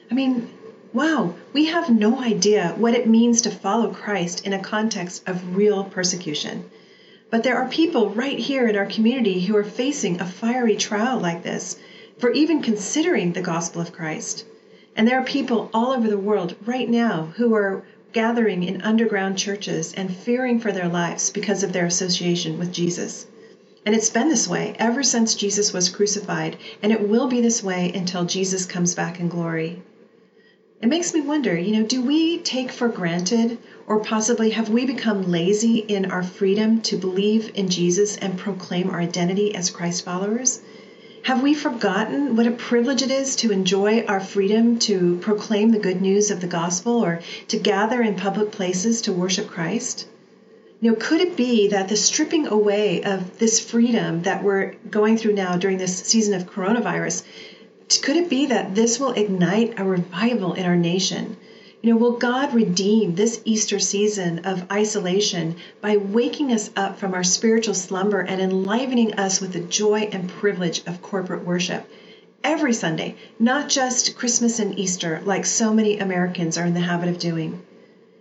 I 0.09 0.15
mean, 0.15 0.49
wow, 0.93 1.35
we 1.53 1.65
have 1.67 1.91
no 1.91 2.23
idea 2.23 2.75
what 2.77 2.95
it 2.95 3.09
means 3.09 3.41
to 3.43 3.51
follow 3.51 3.93
Christ 3.93 4.47
in 4.47 4.53
a 4.53 4.63
context 4.63 5.29
of 5.29 5.57
real 5.57 5.83
persecution. 5.83 6.65
But 7.31 7.45
there 7.45 7.57
are 7.57 7.69
people 7.69 8.11
right 8.11 8.39
here 8.39 8.67
in 8.67 8.77
our 8.77 8.87
community 8.87 9.41
who 9.41 9.57
are 9.57 9.65
facing 9.65 10.21
a 10.21 10.27
fiery 10.27 10.77
trial 10.77 11.19
like 11.19 11.45
this 11.45 11.77
for 12.19 12.33
even 12.33 12.61
considering 12.61 13.33
the 13.33 13.41
gospel 13.41 13.81
of 13.81 13.93
Christ. 13.93 14.45
And 14.97 15.07
there 15.07 15.19
are 15.19 15.25
people 15.25 15.71
all 15.73 15.93
over 15.93 16.09
the 16.09 16.19
world 16.19 16.57
right 16.67 16.89
now 16.89 17.33
who 17.37 17.55
are 17.55 17.85
gathering 18.13 18.65
in 18.65 18.83
underground 18.83 19.39
churches 19.39 19.95
and 19.97 20.15
fearing 20.15 20.59
for 20.59 20.73
their 20.73 20.89
lives 20.89 21.31
because 21.31 21.63
of 21.63 21.73
their 21.73 21.87
association 21.87 22.59
with 22.59 22.73
Jesus. 22.73 23.27
And 23.87 23.95
it's 23.95 24.11
been 24.11 24.29
this 24.29 24.49
way 24.49 24.75
ever 24.79 25.03
since 25.05 25.37
Jesus 25.37 25.73
was 25.73 25.89
crucified, 25.89 26.57
and 26.83 26.91
it 26.91 27.09
will 27.09 27.29
be 27.29 27.41
this 27.41 27.63
way 27.63 27.93
until 27.95 28.25
Jesus 28.25 28.67
comes 28.67 28.95
back 28.95 29.21
in 29.21 29.29
glory. 29.29 29.81
It 30.83 30.89
makes 30.89 31.13
me 31.13 31.21
wonder, 31.21 31.59
you 31.59 31.73
know, 31.73 31.83
do 31.83 32.01
we 32.01 32.39
take 32.39 32.73
for 32.73 32.89
granted 32.89 33.59
or 33.87 33.99
possibly 33.99 34.49
have 34.51 34.71
we 34.71 34.87
become 34.87 35.31
lazy 35.31 35.85
in 35.87 36.11
our 36.11 36.23
freedom 36.23 36.81
to 36.83 36.97
believe 36.97 37.51
in 37.55 37.69
Jesus 37.69 38.17
and 38.17 38.39
proclaim 38.39 38.89
our 38.89 38.99
identity 38.99 39.55
as 39.55 39.69
Christ 39.69 40.07
followers? 40.07 40.63
Have 41.25 41.43
we 41.43 41.53
forgotten 41.53 42.35
what 42.35 42.47
a 42.47 42.51
privilege 42.51 43.03
it 43.03 43.11
is 43.11 43.37
to 43.37 43.53
enjoy 43.53 44.07
our 44.09 44.21
freedom 44.21 44.79
to 44.79 45.19
proclaim 45.21 45.71
the 45.71 45.79
good 45.79 46.01
news 46.01 46.31
of 46.31 46.41
the 46.41 46.47
gospel 46.47 47.05
or 47.05 47.21
to 47.49 47.59
gather 47.59 48.01
in 48.01 48.15
public 48.15 48.51
places 48.51 49.03
to 49.03 49.13
worship 49.13 49.49
Christ? 49.49 50.07
You 50.81 50.93
know, 50.93 50.97
could 50.99 51.21
it 51.21 51.37
be 51.37 51.69
that 51.69 51.89
the 51.91 51.97
stripping 51.97 52.47
away 52.47 53.03
of 53.03 53.39
this 53.39 53.61
freedom 53.61 54.23
that 54.23 54.43
we're 54.43 54.77
going 54.91 55.19
through 55.19 55.35
now 55.35 55.59
during 55.59 55.77
this 55.77 55.99
season 55.99 56.33
of 56.33 56.51
coronavirus, 56.51 57.23
could 57.99 58.17
it 58.17 58.29
be 58.29 58.47
that 58.47 58.75
this 58.75 59.01
will 59.01 59.13
ignite 59.13 59.79
a 59.79 59.85
revival 59.85 60.53
in 60.53 60.67
our 60.67 60.77
nation? 60.77 61.37
You 61.83 61.91
know, 61.91 61.97
will 61.97 62.13
God 62.19 62.53
redeem 62.53 63.15
this 63.15 63.41
Easter 63.47 63.79
season 63.79 64.41
of 64.41 64.71
isolation 64.71 65.57
by 65.81 65.97
waking 65.97 66.53
us 66.53 66.71
up 66.77 66.99
from 66.99 67.15
our 67.15 67.25
spiritual 67.25 67.75
slumber 67.75 68.21
and 68.21 68.41
enlivening 68.41 69.15
us 69.15 69.41
with 69.41 69.55
the 69.55 69.61
joy 69.61 70.11
and 70.13 70.29
privilege 70.29 70.83
of 70.87 71.01
corporate 71.01 71.47
worship? 71.47 71.87
Every 72.45 72.75
Sunday, 72.75 73.15
not 73.39 73.71
just 73.71 74.15
Christmas 74.15 74.59
and 74.59 74.79
Easter, 74.79 75.23
like 75.25 75.47
so 75.47 75.73
many 75.73 75.99
Americans 75.99 76.59
are 76.59 76.67
in 76.67 76.75
the 76.75 76.81
habit 76.81 77.09
of 77.09 77.19
doing. 77.19 77.63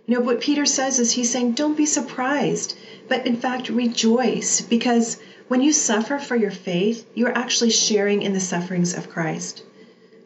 You 0.06 0.14
know, 0.14 0.20
what 0.24 0.40
Peter 0.40 0.64
says 0.64 0.98
is 0.98 1.12
he's 1.12 1.30
saying, 1.30 1.52
don't 1.52 1.76
be 1.76 1.86
surprised, 1.86 2.76
but 3.08 3.26
in 3.26 3.36
fact, 3.36 3.68
rejoice, 3.68 4.60
because 4.62 5.18
when 5.50 5.60
you 5.60 5.72
suffer 5.72 6.16
for 6.16 6.36
your 6.36 6.52
faith, 6.52 7.04
you're 7.12 7.36
actually 7.36 7.70
sharing 7.70 8.22
in 8.22 8.32
the 8.32 8.38
sufferings 8.38 8.94
of 8.94 9.10
Christ. 9.10 9.64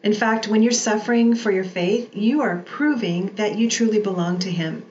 In 0.03 0.13
fact, 0.13 0.47
when 0.47 0.61
you're 0.61 0.71
suffering 0.71 1.33
for 1.33 1.49
your 1.49 1.63
faith, 1.63 2.15
you 2.15 2.41
are 2.41 2.61
proving 2.63 3.31
that 3.35 3.57
you 3.57 3.67
truly 3.67 3.97
belong 3.97 4.37
to 4.37 4.51
Him. 4.51 4.83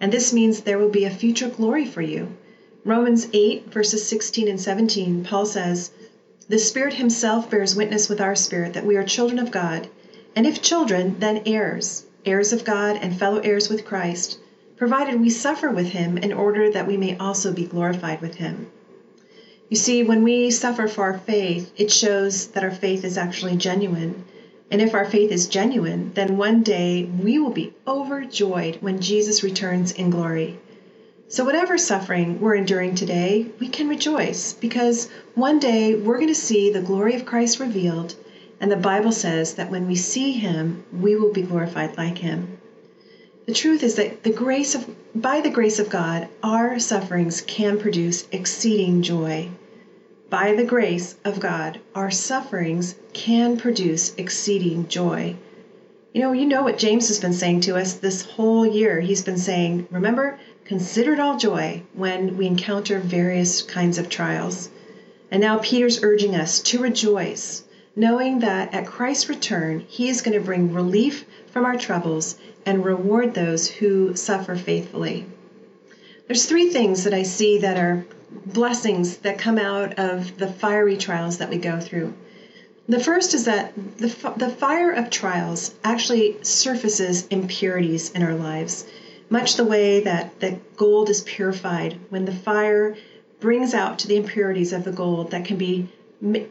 And 0.00 0.12
this 0.12 0.32
means 0.32 0.62
there 0.62 0.80
will 0.80 0.88
be 0.88 1.04
a 1.04 1.10
future 1.10 1.46
glory 1.46 1.86
for 1.86 2.02
you. 2.02 2.26
Romans 2.84 3.28
8, 3.32 3.72
verses 3.72 4.04
16 4.04 4.48
and 4.48 4.60
17, 4.60 5.22
Paul 5.22 5.46
says, 5.46 5.92
The 6.48 6.58
Spirit 6.58 6.94
Himself 6.94 7.48
bears 7.48 7.76
witness 7.76 8.08
with 8.08 8.20
our 8.20 8.34
spirit 8.34 8.72
that 8.72 8.84
we 8.84 8.96
are 8.96 9.04
children 9.04 9.38
of 9.38 9.52
God, 9.52 9.86
and 10.34 10.44
if 10.44 10.60
children, 10.60 11.14
then 11.20 11.42
heirs, 11.46 12.02
heirs 12.26 12.52
of 12.52 12.64
God 12.64 12.98
and 13.00 13.16
fellow 13.16 13.38
heirs 13.44 13.68
with 13.68 13.84
Christ, 13.84 14.40
provided 14.76 15.20
we 15.20 15.30
suffer 15.30 15.70
with 15.70 15.90
Him 15.90 16.18
in 16.18 16.32
order 16.32 16.68
that 16.68 16.88
we 16.88 16.96
may 16.96 17.16
also 17.18 17.52
be 17.52 17.62
glorified 17.62 18.20
with 18.20 18.34
Him. 18.34 18.66
You 19.68 19.76
see, 19.76 20.02
when 20.02 20.22
we 20.22 20.50
suffer 20.50 20.88
for 20.88 21.04
our 21.04 21.18
faith, 21.18 21.72
it 21.76 21.90
shows 21.90 22.48
that 22.48 22.64
our 22.64 22.70
faith 22.70 23.04
is 23.04 23.18
actually 23.18 23.56
genuine 23.56 24.24
and 24.70 24.82
if 24.82 24.94
our 24.94 25.06
faith 25.06 25.32
is 25.32 25.48
genuine, 25.48 26.12
then 26.12 26.36
one 26.36 26.62
day 26.62 27.04
we 27.04 27.38
will 27.38 27.50
be 27.50 27.72
overjoyed 27.86 28.76
when 28.82 29.00
Jesus 29.00 29.42
returns 29.42 29.92
in 29.92 30.10
glory. 30.10 30.58
So, 31.26 31.42
whatever 31.42 31.78
suffering 31.78 32.38
we're 32.38 32.54
enduring 32.54 32.94
today, 32.94 33.46
we 33.58 33.68
can 33.68 33.88
rejoice 33.88 34.52
because 34.52 35.08
one 35.34 35.58
day 35.58 35.94
we're 35.94 36.16
going 36.18 36.28
to 36.28 36.34
see 36.34 36.70
the 36.70 36.82
glory 36.82 37.14
of 37.14 37.24
Christ 37.24 37.60
revealed, 37.60 38.14
and 38.60 38.70
the 38.70 38.76
Bible 38.76 39.12
says 39.12 39.54
that 39.54 39.70
when 39.70 39.86
we 39.86 39.94
see 39.94 40.32
him, 40.32 40.84
we 40.92 41.16
will 41.16 41.32
be 41.32 41.42
glorified 41.42 41.96
like 41.96 42.18
him. 42.18 42.57
The 43.48 43.54
truth 43.54 43.82
is 43.82 43.94
that 43.94 44.24
the 44.24 44.30
grace 44.30 44.74
of 44.74 44.94
by 45.14 45.40
the 45.40 45.48
grace 45.48 45.78
of 45.78 45.88
God, 45.88 46.28
our 46.42 46.78
sufferings 46.78 47.40
can 47.40 47.78
produce 47.78 48.28
exceeding 48.30 49.00
joy 49.00 49.48
by 50.28 50.54
the 50.54 50.64
grace 50.64 51.14
of 51.24 51.40
God, 51.40 51.80
our 51.94 52.10
sufferings 52.10 52.96
can 53.14 53.56
produce 53.56 54.14
exceeding 54.18 54.86
joy. 54.88 55.34
You 56.12 56.20
know, 56.20 56.32
you 56.32 56.44
know 56.44 56.62
what 56.62 56.76
James 56.76 57.08
has 57.08 57.20
been 57.20 57.32
saying 57.32 57.62
to 57.62 57.76
us 57.76 57.94
this 57.94 58.20
whole 58.20 58.66
year. 58.66 59.00
He's 59.00 59.22
been 59.22 59.38
saying, 59.38 59.88
remember, 59.90 60.38
consider 60.66 61.14
it 61.14 61.18
all 61.18 61.38
joy 61.38 61.84
when 61.94 62.36
we 62.36 62.46
encounter 62.46 62.98
various 62.98 63.62
kinds 63.62 63.96
of 63.96 64.10
trials. 64.10 64.68
And 65.30 65.40
now 65.40 65.56
Peter's 65.56 66.02
urging 66.02 66.34
us 66.34 66.60
to 66.60 66.82
rejoice, 66.82 67.64
knowing 67.98 68.38
that 68.38 68.72
at 68.72 68.86
Christ's 68.86 69.28
return, 69.28 69.84
he 69.88 70.08
is 70.08 70.22
going 70.22 70.38
to 70.38 70.44
bring 70.44 70.72
relief 70.72 71.24
from 71.50 71.64
our 71.64 71.76
troubles 71.76 72.38
and 72.64 72.84
reward 72.84 73.34
those 73.34 73.66
who 73.68 74.14
suffer 74.14 74.54
faithfully. 74.54 75.26
There's 76.28 76.46
three 76.46 76.70
things 76.70 77.02
that 77.02 77.12
I 77.12 77.24
see 77.24 77.58
that 77.58 77.76
are 77.76 78.06
blessings 78.46 79.16
that 79.18 79.36
come 79.36 79.58
out 79.58 79.98
of 79.98 80.38
the 80.38 80.46
fiery 80.46 80.96
trials 80.96 81.38
that 81.38 81.50
we 81.50 81.58
go 81.58 81.80
through. 81.80 82.14
The 82.88 83.00
first 83.00 83.34
is 83.34 83.46
that 83.46 83.74
the, 83.98 84.32
the 84.36 84.48
fire 84.48 84.92
of 84.92 85.10
trials 85.10 85.74
actually 85.82 86.36
surfaces 86.42 87.26
impurities 87.26 88.12
in 88.12 88.22
our 88.22 88.36
lives, 88.36 88.86
much 89.28 89.56
the 89.56 89.64
way 89.64 89.98
that 90.00 90.38
the 90.38 90.58
gold 90.76 91.10
is 91.10 91.22
purified 91.22 91.98
when 92.10 92.26
the 92.26 92.32
fire 92.32 92.96
brings 93.40 93.74
out 93.74 93.98
to 93.98 94.06
the 94.06 94.16
impurities 94.16 94.72
of 94.72 94.84
the 94.84 94.92
gold 94.92 95.32
that 95.32 95.44
can 95.44 95.56
be 95.56 95.88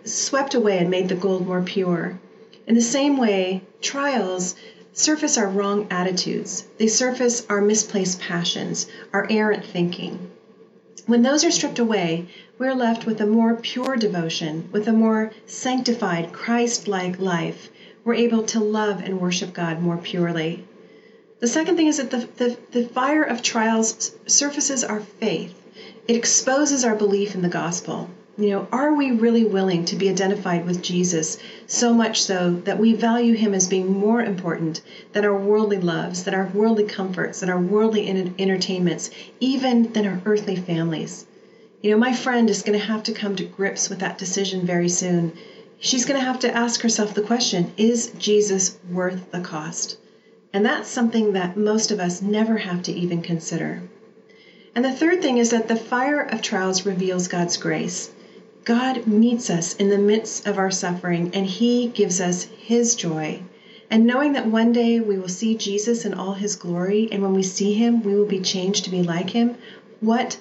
swept 0.05 0.53
away 0.53 0.77
and 0.77 0.89
made 0.89 1.09
the 1.09 1.15
gold 1.15 1.45
more 1.45 1.61
pure. 1.61 2.19
In 2.65 2.75
the 2.75 2.81
same 2.81 3.17
way, 3.17 3.63
trials 3.81 4.55
surface 4.93 5.37
our 5.37 5.47
wrong 5.47 5.87
attitudes. 5.91 6.65
They 6.77 6.87
surface 6.87 7.45
our 7.49 7.61
misplaced 7.61 8.19
passions, 8.19 8.87
our 9.13 9.27
errant 9.29 9.65
thinking. 9.65 10.31
When 11.05 11.21
those 11.21 11.45
are 11.45 11.51
stripped 11.51 11.79
away, 11.79 12.27
we 12.57 12.67
are 12.67 12.75
left 12.75 13.05
with 13.05 13.21
a 13.21 13.25
more 13.25 13.55
pure 13.55 13.95
devotion, 13.95 14.69
with 14.71 14.87
a 14.87 14.93
more 14.93 15.31
sanctified, 15.45 16.33
Christ 16.33 16.87
like 16.87 17.19
life. 17.19 17.69
We're 18.03 18.15
able 18.15 18.43
to 18.43 18.59
love 18.59 19.01
and 19.03 19.21
worship 19.21 19.53
God 19.53 19.81
more 19.81 19.97
purely. 19.97 20.65
The 21.39 21.47
second 21.47 21.77
thing 21.77 21.87
is 21.87 21.97
that 21.97 22.09
the, 22.09 22.27
the, 22.37 22.57
the 22.71 22.87
fire 22.87 23.23
of 23.23 23.41
trials 23.41 24.11
surfaces 24.25 24.83
our 24.83 25.01
faith, 25.01 25.53
it 26.07 26.15
exposes 26.15 26.83
our 26.83 26.95
belief 26.95 27.35
in 27.35 27.41
the 27.41 27.49
gospel. 27.49 28.09
You 28.39 28.51
know, 28.51 28.67
are 28.71 28.93
we 28.93 29.09
really 29.09 29.45
willing 29.45 29.83
to 29.85 29.95
be 29.95 30.09
identified 30.09 30.63
with 30.63 30.83
Jesus 30.83 31.39
so 31.65 31.91
much 31.91 32.21
so 32.21 32.61
that 32.65 32.77
we 32.77 32.93
value 32.93 33.33
him 33.33 33.55
as 33.55 33.67
being 33.67 33.91
more 33.91 34.21
important 34.21 34.79
than 35.13 35.25
our 35.25 35.35
worldly 35.35 35.79
loves, 35.79 36.23
than 36.23 36.35
our 36.35 36.45
worldly 36.53 36.83
comforts, 36.83 37.39
than 37.39 37.49
our 37.49 37.59
worldly 37.59 38.07
entertainments, 38.37 39.09
even 39.39 39.91
than 39.93 40.05
our 40.05 40.21
earthly 40.23 40.55
families? 40.55 41.25
You 41.81 41.89
know, 41.89 41.97
my 41.97 42.13
friend 42.13 42.47
is 42.47 42.61
going 42.61 42.77
to 42.77 42.85
have 42.85 43.01
to 43.03 43.11
come 43.11 43.35
to 43.37 43.43
grips 43.43 43.89
with 43.89 43.97
that 43.99 44.19
decision 44.19 44.67
very 44.67 44.89
soon. 44.89 45.33
She's 45.79 46.05
going 46.05 46.19
to 46.19 46.25
have 46.25 46.39
to 46.41 46.55
ask 46.55 46.81
herself 46.81 47.15
the 47.15 47.23
question 47.23 47.71
Is 47.75 48.11
Jesus 48.19 48.77
worth 48.87 49.31
the 49.31 49.39
cost? 49.39 49.97
And 50.53 50.63
that's 50.63 50.89
something 50.89 51.33
that 51.33 51.57
most 51.57 51.89
of 51.89 51.99
us 51.99 52.21
never 52.21 52.57
have 52.57 52.83
to 52.83 52.91
even 52.91 53.23
consider. 53.23 53.81
And 54.75 54.85
the 54.85 54.91
third 54.91 55.23
thing 55.23 55.39
is 55.39 55.49
that 55.49 55.67
the 55.67 55.75
fire 55.75 56.21
of 56.21 56.43
trials 56.43 56.85
reveals 56.85 57.27
God's 57.27 57.57
grace. 57.57 58.11
God 58.67 59.07
meets 59.07 59.49
us 59.49 59.77
in 59.77 59.87
the 59.87 59.97
midst 59.97 60.45
of 60.45 60.57
our 60.57 60.71
suffering 60.71 61.31
and 61.33 61.45
He 61.45 61.87
gives 61.87 62.19
us 62.19 62.49
His 62.57 62.95
joy. 62.95 63.39
And 63.89 64.05
knowing 64.05 64.33
that 64.33 64.47
one 64.47 64.73
day 64.73 64.99
we 64.99 65.17
will 65.17 65.29
see 65.29 65.55
Jesus 65.55 66.03
in 66.03 66.13
all 66.13 66.33
His 66.33 66.57
glory, 66.57 67.07
and 67.09 67.21
when 67.23 67.33
we 67.33 67.43
see 67.43 67.71
Him, 67.71 68.03
we 68.03 68.13
will 68.13 68.25
be 68.25 68.41
changed 68.41 68.83
to 68.83 68.89
be 68.89 69.01
like 69.01 69.29
Him, 69.29 69.55
what 70.01 70.35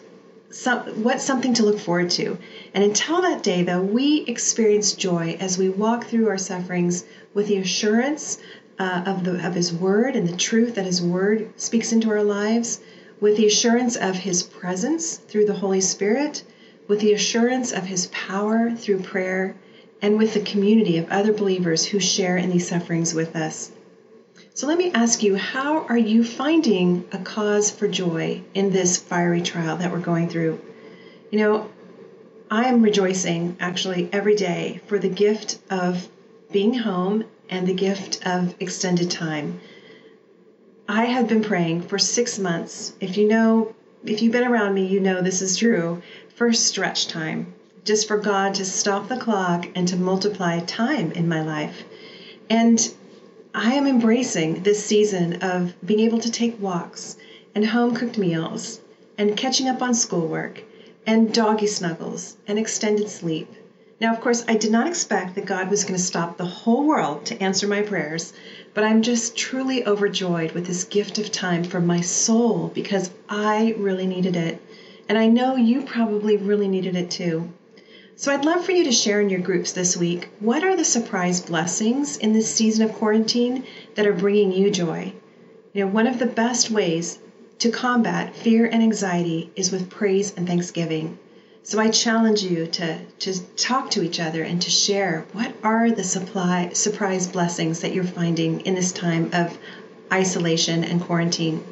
some, 0.50 1.08
something 1.20 1.54
to 1.54 1.62
look 1.62 1.78
forward 1.78 2.10
to. 2.18 2.36
And 2.74 2.82
until 2.82 3.22
that 3.22 3.44
day, 3.44 3.62
though, 3.62 3.80
we 3.80 4.24
experience 4.26 4.94
joy 4.94 5.36
as 5.38 5.56
we 5.56 5.68
walk 5.68 6.08
through 6.08 6.26
our 6.26 6.36
sufferings 6.36 7.04
with 7.32 7.46
the 7.46 7.58
assurance 7.58 8.38
uh, 8.80 9.04
of, 9.06 9.22
the, 9.22 9.46
of 9.46 9.54
His 9.54 9.72
Word 9.72 10.16
and 10.16 10.26
the 10.26 10.36
truth 10.36 10.74
that 10.74 10.84
His 10.84 11.00
Word 11.00 11.48
speaks 11.56 11.92
into 11.92 12.10
our 12.10 12.24
lives, 12.24 12.80
with 13.20 13.36
the 13.36 13.46
assurance 13.46 13.94
of 13.94 14.16
His 14.16 14.42
presence 14.42 15.20
through 15.28 15.46
the 15.46 15.54
Holy 15.62 15.80
Spirit, 15.80 16.42
with 16.88 17.00
the 17.00 17.12
assurance 17.12 17.72
of 17.72 17.84
His 17.84 18.06
power 18.08 18.70
through 18.70 19.00
prayer, 19.00 19.56
and 20.02 20.18
with 20.18 20.34
the 20.34 20.40
community 20.40 20.98
of 20.98 21.10
other 21.10 21.32
believers 21.32 21.86
who 21.86 21.98
share 21.98 22.36
in 22.36 22.50
these 22.50 22.68
sufferings 22.68 23.14
with 23.14 23.34
us. 23.34 23.72
So 24.54 24.66
let 24.66 24.78
me 24.78 24.90
ask 24.92 25.22
you, 25.22 25.36
how 25.36 25.84
are 25.84 25.98
you 25.98 26.24
finding 26.24 27.06
a 27.12 27.18
cause 27.18 27.70
for 27.70 27.88
joy 27.88 28.42
in 28.54 28.70
this 28.70 28.96
fiery 28.96 29.42
trial 29.42 29.76
that 29.78 29.92
we're 29.92 29.98
going 29.98 30.28
through? 30.28 30.60
You 31.30 31.38
know, 31.38 31.70
I 32.50 32.68
am 32.68 32.82
rejoicing 32.82 33.56
actually 33.58 34.08
every 34.12 34.36
day 34.36 34.80
for 34.86 34.98
the 34.98 35.08
gift 35.08 35.58
of 35.68 36.08
being 36.52 36.74
home 36.74 37.24
and 37.50 37.66
the 37.66 37.74
gift 37.74 38.24
of 38.26 38.54
extended 38.60 39.10
time. 39.10 39.60
I 40.88 41.06
have 41.06 41.28
been 41.28 41.42
praying 41.42 41.82
for 41.82 41.98
six 41.98 42.38
months. 42.38 42.94
If 43.00 43.16
you 43.16 43.26
know, 43.26 43.74
if 44.04 44.22
you've 44.22 44.32
been 44.32 44.46
around 44.46 44.74
me, 44.74 44.86
you 44.86 45.00
know 45.00 45.20
this 45.20 45.42
is 45.42 45.56
true. 45.56 46.00
For 46.36 46.52
stretch 46.52 47.08
time, 47.08 47.54
just 47.86 48.06
for 48.06 48.18
God 48.18 48.54
to 48.56 48.64
stop 48.66 49.08
the 49.08 49.16
clock 49.16 49.70
and 49.74 49.88
to 49.88 49.96
multiply 49.96 50.60
time 50.60 51.10
in 51.12 51.26
my 51.26 51.40
life. 51.40 51.84
And 52.50 52.92
I 53.54 53.72
am 53.72 53.86
embracing 53.86 54.62
this 54.62 54.84
season 54.84 55.42
of 55.42 55.72
being 55.82 56.00
able 56.00 56.18
to 56.18 56.30
take 56.30 56.60
walks 56.60 57.16
and 57.54 57.64
home 57.68 57.94
cooked 57.94 58.18
meals 58.18 58.80
and 59.16 59.34
catching 59.34 59.66
up 59.66 59.80
on 59.80 59.94
schoolwork 59.94 60.62
and 61.06 61.32
doggy 61.32 61.68
snuggles 61.68 62.36
and 62.46 62.58
extended 62.58 63.08
sleep 63.08 63.48
now, 63.98 64.12
of 64.12 64.20
course, 64.20 64.44
I 64.46 64.56
did 64.56 64.70
not 64.70 64.86
expect 64.86 65.34
that 65.36 65.46
God 65.46 65.70
was 65.70 65.82
going 65.82 65.98
to 65.98 66.04
stop 66.04 66.36
the 66.36 66.44
whole 66.44 66.82
world 66.82 67.24
to 67.26 67.42
answer 67.42 67.66
my 67.66 67.80
prayers, 67.80 68.34
but 68.74 68.84
I'm 68.84 69.00
just 69.00 69.34
truly 69.34 69.86
overjoyed 69.86 70.52
with 70.52 70.66
this 70.66 70.84
gift 70.84 71.16
of 71.16 71.32
time 71.32 71.64
for 71.64 71.80
my 71.80 72.02
soul 72.02 72.70
because 72.74 73.08
I 73.30 73.74
really 73.78 74.06
needed 74.06 74.36
it. 74.36 74.60
And 75.08 75.16
I 75.16 75.28
know 75.28 75.56
you 75.56 75.82
probably 75.82 76.36
really 76.36 76.68
needed 76.68 76.96
it 76.96 77.10
too. 77.10 77.52
So 78.16 78.32
I'd 78.32 78.44
love 78.44 78.64
for 78.64 78.72
you 78.72 78.84
to 78.84 78.92
share 78.92 79.20
in 79.20 79.28
your 79.28 79.40
groups 79.40 79.72
this 79.72 79.96
week 79.96 80.28
what 80.40 80.64
are 80.64 80.74
the 80.74 80.84
surprise 80.84 81.40
blessings 81.40 82.16
in 82.16 82.32
this 82.32 82.52
season 82.52 82.84
of 82.84 82.94
quarantine 82.94 83.64
that 83.94 84.06
are 84.06 84.12
bringing 84.14 84.52
you 84.52 84.70
joy? 84.70 85.12
You 85.72 85.84
know, 85.84 85.90
one 85.90 86.06
of 86.06 86.18
the 86.18 86.26
best 86.26 86.70
ways 86.70 87.18
to 87.58 87.70
combat 87.70 88.34
fear 88.34 88.64
and 88.64 88.82
anxiety 88.82 89.50
is 89.54 89.70
with 89.70 89.90
praise 89.90 90.32
and 90.36 90.46
thanksgiving. 90.46 91.18
So 91.62 91.78
I 91.78 91.90
challenge 91.90 92.42
you 92.42 92.66
to, 92.66 92.98
to 93.18 93.40
talk 93.56 93.90
to 93.90 94.02
each 94.02 94.20
other 94.20 94.42
and 94.42 94.62
to 94.62 94.70
share 94.70 95.26
what 95.32 95.52
are 95.62 95.90
the 95.90 96.04
supply, 96.04 96.70
surprise 96.72 97.26
blessings 97.26 97.80
that 97.80 97.92
you're 97.92 98.04
finding 98.04 98.60
in 98.60 98.74
this 98.74 98.92
time 98.92 99.30
of 99.32 99.58
isolation 100.12 100.84
and 100.84 101.00
quarantine. 101.00 101.62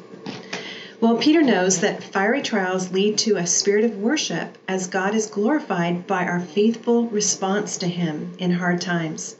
Well, 1.01 1.17
Peter 1.17 1.41
knows 1.41 1.81
that 1.81 2.03
fiery 2.03 2.41
trials 2.41 2.93
lead 2.93 3.17
to 3.19 3.35
a 3.35 3.45
spirit 3.45 3.83
of 3.83 3.97
worship 3.97 4.57
as 4.65 4.87
God 4.87 5.13
is 5.13 5.27
glorified 5.27 6.07
by 6.07 6.25
our 6.25 6.39
faithful 6.39 7.07
response 7.07 7.77
to 7.79 7.87
Him 7.87 8.31
in 8.39 8.51
hard 8.51 8.79
times. 8.79 9.35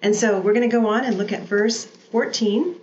And 0.00 0.14
so 0.14 0.38
we're 0.38 0.52
going 0.52 0.68
to 0.68 0.76
go 0.76 0.86
on 0.86 1.04
and 1.04 1.18
look 1.18 1.32
at 1.32 1.42
verse 1.42 1.86
14, 2.12 2.76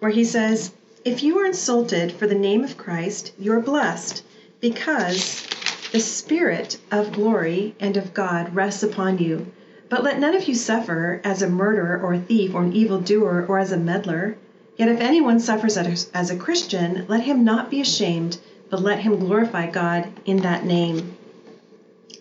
where 0.00 0.10
he 0.10 0.22
says, 0.22 0.72
If 1.02 1.22
you 1.22 1.38
are 1.38 1.46
insulted 1.46 2.12
for 2.12 2.26
the 2.26 2.34
name 2.34 2.62
of 2.62 2.76
Christ, 2.76 3.32
you're 3.38 3.60
blessed, 3.60 4.22
because 4.60 5.46
the 5.92 6.00
Spirit 6.00 6.76
of 6.90 7.12
glory 7.12 7.74
and 7.80 7.96
of 7.96 8.12
God 8.12 8.54
rests 8.54 8.82
upon 8.82 9.16
you. 9.16 9.46
But 9.88 10.02
let 10.02 10.20
none 10.20 10.34
of 10.34 10.46
you 10.46 10.54
suffer 10.54 11.22
as 11.24 11.40
a 11.40 11.48
murderer 11.48 11.98
or 11.98 12.12
a 12.12 12.20
thief 12.20 12.54
or 12.54 12.64
an 12.64 12.74
evildoer 12.74 13.46
or 13.48 13.58
as 13.58 13.72
a 13.72 13.78
meddler. 13.78 14.36
Yet 14.76 14.90
if 14.90 15.00
anyone 15.00 15.40
suffers 15.40 15.78
as 15.78 16.30
a 16.30 16.36
Christian, 16.36 17.06
let 17.08 17.22
him 17.22 17.44
not 17.44 17.70
be 17.70 17.80
ashamed, 17.80 18.36
but 18.68 18.82
let 18.82 18.98
him 18.98 19.18
glorify 19.18 19.70
God 19.70 20.08
in 20.26 20.38
that 20.42 20.66
name. 20.66 21.16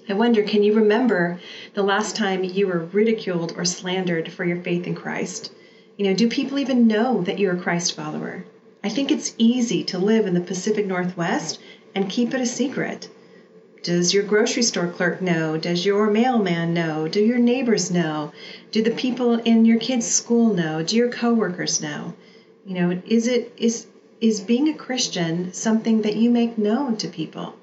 I 0.08 0.14
wonder, 0.14 0.42
can 0.42 0.64
you 0.64 0.74
remember 0.74 1.40
the 1.74 1.84
last 1.84 2.16
time 2.16 2.46
you 2.46 2.68
were 2.68 2.88
ridiculed 2.94 3.54
or 3.58 3.66
slandered 3.66 4.32
for 4.32 4.46
your 4.46 4.62
faith 4.62 4.88
in 4.88 4.96
Christ? 4.96 5.52
You 5.98 6.06
know, 6.06 6.14
do 6.14 6.30
people 6.30 6.58
even 6.60 6.88
know 6.88 7.22
that 7.24 7.40
you're 7.40 7.56
a 7.56 7.62
Christ 7.62 7.94
follower? 7.94 8.46
I 8.84 8.90
think 8.90 9.12
it's 9.12 9.34
easy 9.38 9.84
to 9.86 9.98
live 9.98 10.26
in 10.26 10.34
the 10.34 10.40
Pacific 10.40 10.86
Northwest 10.86 11.60
and 11.94 12.10
keep 12.10 12.34
it 12.34 12.40
a 12.40 12.46
secret. 12.46 13.10
Does 13.84 14.14
your 14.14 14.24
grocery 14.24 14.64
store 14.64 14.88
clerk 14.88 15.22
know? 15.22 15.58
Does 15.58 15.86
your 15.86 16.10
mailman 16.10 16.74
know? 16.74 17.08
Do 17.08 17.20
your 17.20 17.38
neighbors 17.38 17.92
know? 17.92 18.32
Do 18.72 18.82
the 18.82 18.92
people 18.92 19.36
in 19.40 19.66
your 19.66 19.80
kids' 19.80 20.08
school 20.08 20.54
know? 20.54 20.84
Do 20.84 20.96
your 20.96 21.10
coworkers 21.10 21.82
know? 21.82 22.14
You 22.68 22.74
know, 22.74 23.00
is 23.06 23.28
it 23.28 23.52
is 23.58 23.86
is 24.20 24.40
being 24.40 24.68
a 24.68 24.74
Christian 24.74 25.54
something 25.54 26.02
that 26.02 26.16
you 26.16 26.32
make 26.32 26.58
known 26.58 26.98
to 26.98 27.08
people? 27.08 27.54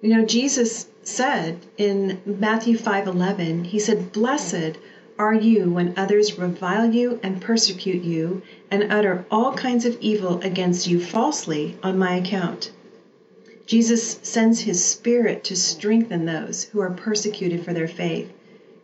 You 0.00 0.10
know, 0.10 0.24
Jesus 0.24 0.86
said 1.02 1.58
in 1.76 2.20
Matthew 2.24 2.78
5:11, 2.78 3.64
he 3.64 3.80
said, 3.80 4.12
"Blessed 4.12 4.78
are 5.18 5.34
you 5.34 5.68
when 5.68 5.94
others 5.96 6.38
revile 6.38 6.94
you 6.94 7.18
and 7.24 7.40
persecute 7.40 8.04
you 8.04 8.42
and 8.70 8.92
utter 8.92 9.24
all 9.32 9.52
kinds 9.54 9.84
of 9.84 9.98
evil 10.00 10.38
against 10.42 10.86
you 10.86 11.00
falsely 11.00 11.76
on 11.82 11.98
my 11.98 12.14
account." 12.14 12.70
Jesus 13.66 14.20
sends 14.22 14.60
his 14.60 14.84
Spirit 14.84 15.42
to 15.42 15.56
strengthen 15.56 16.24
those 16.24 16.68
who 16.70 16.78
are 16.78 16.90
persecuted 16.90 17.64
for 17.64 17.72
their 17.72 17.88
faith, 17.88 18.30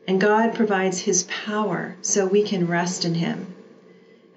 and 0.08 0.20
God 0.20 0.54
provides 0.54 1.02
his 1.02 1.22
power 1.28 1.94
so 2.02 2.26
we 2.26 2.42
can 2.42 2.66
rest 2.66 3.04
in 3.04 3.14
him. 3.14 3.46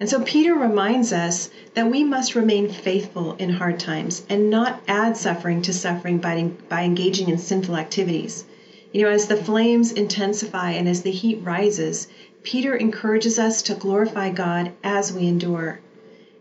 And 0.04 0.10
so 0.10 0.20
Peter 0.20 0.54
reminds 0.54 1.14
us 1.14 1.50
that 1.76 1.90
we 1.90 2.04
must 2.04 2.36
remain 2.36 2.68
faithful 2.68 3.38
in 3.40 3.52
hard 3.52 3.80
times 3.80 4.24
and 4.28 4.50
not 4.50 4.84
add 4.86 5.16
suffering 5.16 5.62
to 5.62 5.72
suffering 5.72 6.18
by, 6.18 6.50
by 6.68 6.84
engaging 6.84 7.30
in 7.30 7.38
sinful 7.38 7.78
activities. 7.78 8.44
You 8.92 9.04
know, 9.04 9.08
as 9.08 9.28
the 9.28 9.38
flames 9.38 9.94
intensify 9.94 10.72
and 10.72 10.90
as 10.90 11.04
the 11.04 11.12
heat 11.12 11.40
rises, 11.42 12.10
Peter 12.44 12.76
encourages 12.76 13.40
us 13.40 13.62
to 13.62 13.76
glorify 13.76 14.30
God 14.30 14.74
as 14.84 15.14
we 15.14 15.26
endure. 15.26 15.80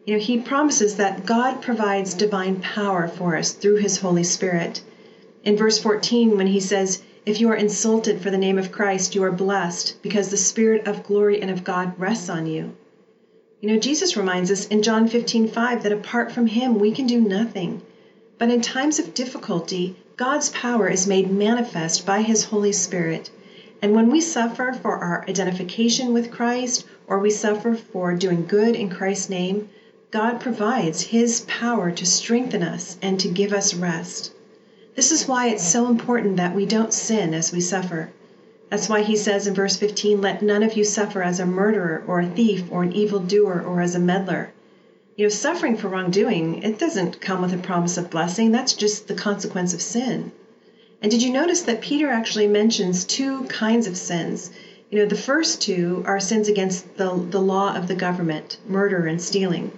You 0.06 0.14
know, 0.14 0.20
he 0.20 0.38
promises 0.38 0.96
that 0.96 1.24
God 1.24 1.62
provides 1.62 2.14
divine 2.14 2.56
power 2.56 3.06
for 3.06 3.36
us 3.36 3.52
through 3.52 3.76
his 3.76 3.98
Holy 3.98 4.24
Spirit. 4.24 4.82
In 5.44 5.56
verse 5.56 5.78
14, 5.78 6.36
when 6.36 6.48
he 6.48 6.58
says, 6.58 7.00
If 7.24 7.40
you 7.40 7.48
are 7.48 7.54
insulted 7.54 8.20
for 8.20 8.30
the 8.32 8.38
name 8.38 8.58
of 8.58 8.72
Christ, 8.72 9.14
you 9.14 9.22
are 9.22 9.30
blessed, 9.30 10.02
because 10.02 10.30
the 10.30 10.36
Spirit 10.36 10.84
of 10.84 11.04
glory 11.04 11.40
and 11.40 11.48
of 11.48 11.62
God 11.62 11.92
rests 11.96 12.28
on 12.28 12.46
you. 12.46 12.72
You 13.62 13.68
know, 13.68 13.78
Jesus 13.78 14.16
reminds 14.16 14.50
us 14.50 14.66
in 14.66 14.82
John 14.82 15.06
15, 15.06 15.46
5 15.46 15.84
that 15.84 15.92
apart 15.92 16.32
from 16.32 16.48
him, 16.48 16.80
we 16.80 16.90
can 16.90 17.06
do 17.06 17.20
nothing. 17.20 17.80
But 18.36 18.50
in 18.50 18.60
times 18.60 18.98
of 18.98 19.14
difficulty, 19.14 19.94
God's 20.16 20.48
power 20.48 20.88
is 20.88 21.06
made 21.06 21.30
manifest 21.30 22.04
by 22.04 22.22
his 22.22 22.42
Holy 22.42 22.72
Spirit. 22.72 23.30
And 23.80 23.94
when 23.94 24.10
we 24.10 24.20
suffer 24.20 24.72
for 24.72 24.98
our 24.98 25.24
identification 25.28 26.12
with 26.12 26.32
Christ, 26.32 26.84
or 27.06 27.20
we 27.20 27.30
suffer 27.30 27.76
for 27.76 28.12
doing 28.14 28.46
good 28.48 28.74
in 28.74 28.90
Christ's 28.90 29.28
name, 29.28 29.68
God 30.10 30.40
provides 30.40 31.02
His 31.02 31.44
power 31.46 31.92
to 31.92 32.04
strengthen 32.04 32.64
us 32.64 32.96
and 33.00 33.20
to 33.20 33.28
give 33.28 33.52
us 33.52 33.74
rest. 33.74 34.32
This 34.96 35.12
is 35.12 35.28
why 35.28 35.46
it's 35.46 35.64
so 35.64 35.86
important 35.86 36.36
that 36.36 36.56
we 36.56 36.66
don't 36.66 36.92
sin 36.92 37.32
as 37.32 37.52
we 37.52 37.60
suffer. 37.60 38.10
That's 38.72 38.88
why 38.88 39.02
he 39.02 39.16
says 39.16 39.46
in 39.46 39.52
verse 39.52 39.76
15, 39.76 40.22
Let 40.22 40.40
none 40.40 40.62
of 40.62 40.78
you 40.78 40.82
suffer 40.82 41.22
as 41.22 41.38
a 41.38 41.44
murderer 41.44 42.02
or 42.06 42.20
a 42.20 42.26
thief 42.26 42.64
or 42.70 42.82
an 42.82 42.94
evildoer 42.94 43.60
or 43.60 43.82
as 43.82 43.94
a 43.94 43.98
meddler. 43.98 44.50
You 45.14 45.26
know, 45.26 45.28
suffering 45.28 45.76
for 45.76 45.88
wrongdoing, 45.88 46.62
it 46.62 46.78
doesn't 46.78 47.20
come 47.20 47.42
with 47.42 47.52
a 47.52 47.58
promise 47.58 47.98
of 47.98 48.08
blessing. 48.08 48.50
That's 48.50 48.72
just 48.72 49.08
the 49.08 49.14
consequence 49.14 49.74
of 49.74 49.82
sin. 49.82 50.32
And 51.02 51.10
did 51.10 51.22
you 51.22 51.30
notice 51.30 51.60
that 51.60 51.82
Peter 51.82 52.08
actually 52.08 52.46
mentions 52.46 53.04
two 53.04 53.42
kinds 53.42 53.86
of 53.86 53.94
sins? 53.94 54.50
You 54.88 55.00
know, 55.00 55.06
the 55.06 55.16
first 55.16 55.60
two 55.60 56.02
are 56.06 56.18
sins 56.18 56.48
against 56.48 56.96
the, 56.96 57.10
the 57.28 57.42
law 57.42 57.76
of 57.76 57.88
the 57.88 57.94
government, 57.94 58.56
murder 58.66 59.04
and 59.06 59.20
stealing. 59.20 59.72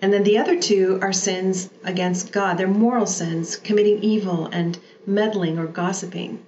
And 0.00 0.10
then 0.10 0.22
the 0.22 0.38
other 0.38 0.58
two 0.58 0.98
are 1.02 1.12
sins 1.12 1.68
against 1.84 2.32
God. 2.32 2.56
They're 2.56 2.66
moral 2.66 3.04
sins, 3.04 3.56
committing 3.56 4.02
evil 4.02 4.46
and 4.46 4.78
meddling 5.06 5.58
or 5.58 5.66
gossiping. 5.66 6.38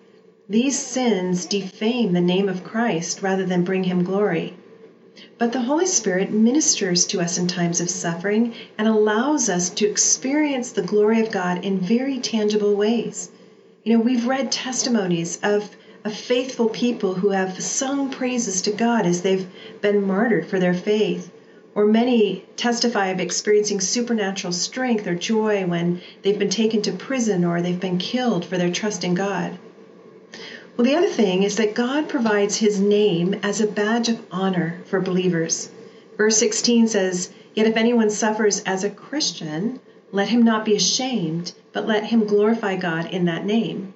These 0.50 0.80
sins 0.80 1.46
defame 1.46 2.12
the 2.12 2.20
name 2.20 2.48
of 2.48 2.64
Christ 2.64 3.22
rather 3.22 3.44
than 3.44 3.62
bring 3.62 3.84
him 3.84 4.02
glory. 4.02 4.54
But 5.38 5.52
the 5.52 5.60
Holy 5.60 5.86
Spirit 5.86 6.32
ministers 6.32 7.04
to 7.06 7.20
us 7.20 7.38
in 7.38 7.46
times 7.46 7.80
of 7.80 7.88
suffering 7.88 8.52
and 8.76 8.88
allows 8.88 9.48
us 9.48 9.70
to 9.70 9.88
experience 9.88 10.72
the 10.72 10.82
glory 10.82 11.20
of 11.20 11.30
God 11.30 11.64
in 11.64 11.78
very 11.78 12.18
tangible 12.18 12.74
ways. 12.74 13.30
You 13.84 13.92
know, 13.92 14.00
we've 14.00 14.26
read 14.26 14.50
testimonies 14.50 15.38
of, 15.40 15.70
of 16.02 16.16
faithful 16.16 16.68
people 16.68 17.14
who 17.14 17.28
have 17.28 17.62
sung 17.62 18.10
praises 18.10 18.60
to 18.62 18.72
God 18.72 19.06
as 19.06 19.20
they've 19.20 19.46
been 19.80 20.04
martyred 20.04 20.46
for 20.46 20.58
their 20.58 20.74
faith. 20.74 21.30
Or 21.76 21.86
many 21.86 22.44
testify 22.56 23.06
of 23.06 23.20
experiencing 23.20 23.80
supernatural 23.80 24.52
strength 24.52 25.06
or 25.06 25.14
joy 25.14 25.64
when 25.64 26.00
they've 26.22 26.36
been 26.36 26.50
taken 26.50 26.82
to 26.82 26.90
prison 26.90 27.44
or 27.44 27.62
they've 27.62 27.78
been 27.78 27.98
killed 27.98 28.44
for 28.44 28.58
their 28.58 28.72
trust 28.72 29.04
in 29.04 29.14
God. 29.14 29.56
Well, 30.80 30.88
the 30.88 30.96
other 30.96 31.10
thing 31.12 31.42
is 31.42 31.56
that 31.56 31.74
God 31.74 32.08
provides 32.08 32.56
his 32.56 32.80
name 32.80 33.38
as 33.42 33.60
a 33.60 33.66
badge 33.66 34.08
of 34.08 34.22
honor 34.30 34.80
for 34.86 34.98
believers. 34.98 35.68
Verse 36.16 36.38
16 36.38 36.88
says, 36.88 37.28
Yet 37.54 37.66
if 37.66 37.76
anyone 37.76 38.08
suffers 38.08 38.62
as 38.64 38.82
a 38.82 38.88
Christian, 38.88 39.80
let 40.10 40.30
him 40.30 40.40
not 40.40 40.64
be 40.64 40.74
ashamed, 40.74 41.52
but 41.74 41.86
let 41.86 42.04
him 42.04 42.24
glorify 42.24 42.76
God 42.76 43.12
in 43.12 43.26
that 43.26 43.44
name. 43.44 43.92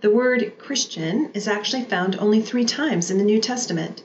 The 0.00 0.10
word 0.10 0.54
Christian 0.58 1.30
is 1.34 1.46
actually 1.46 1.82
found 1.82 2.16
only 2.16 2.40
three 2.40 2.64
times 2.64 3.12
in 3.12 3.18
the 3.18 3.22
New 3.22 3.38
Testament. 3.38 4.02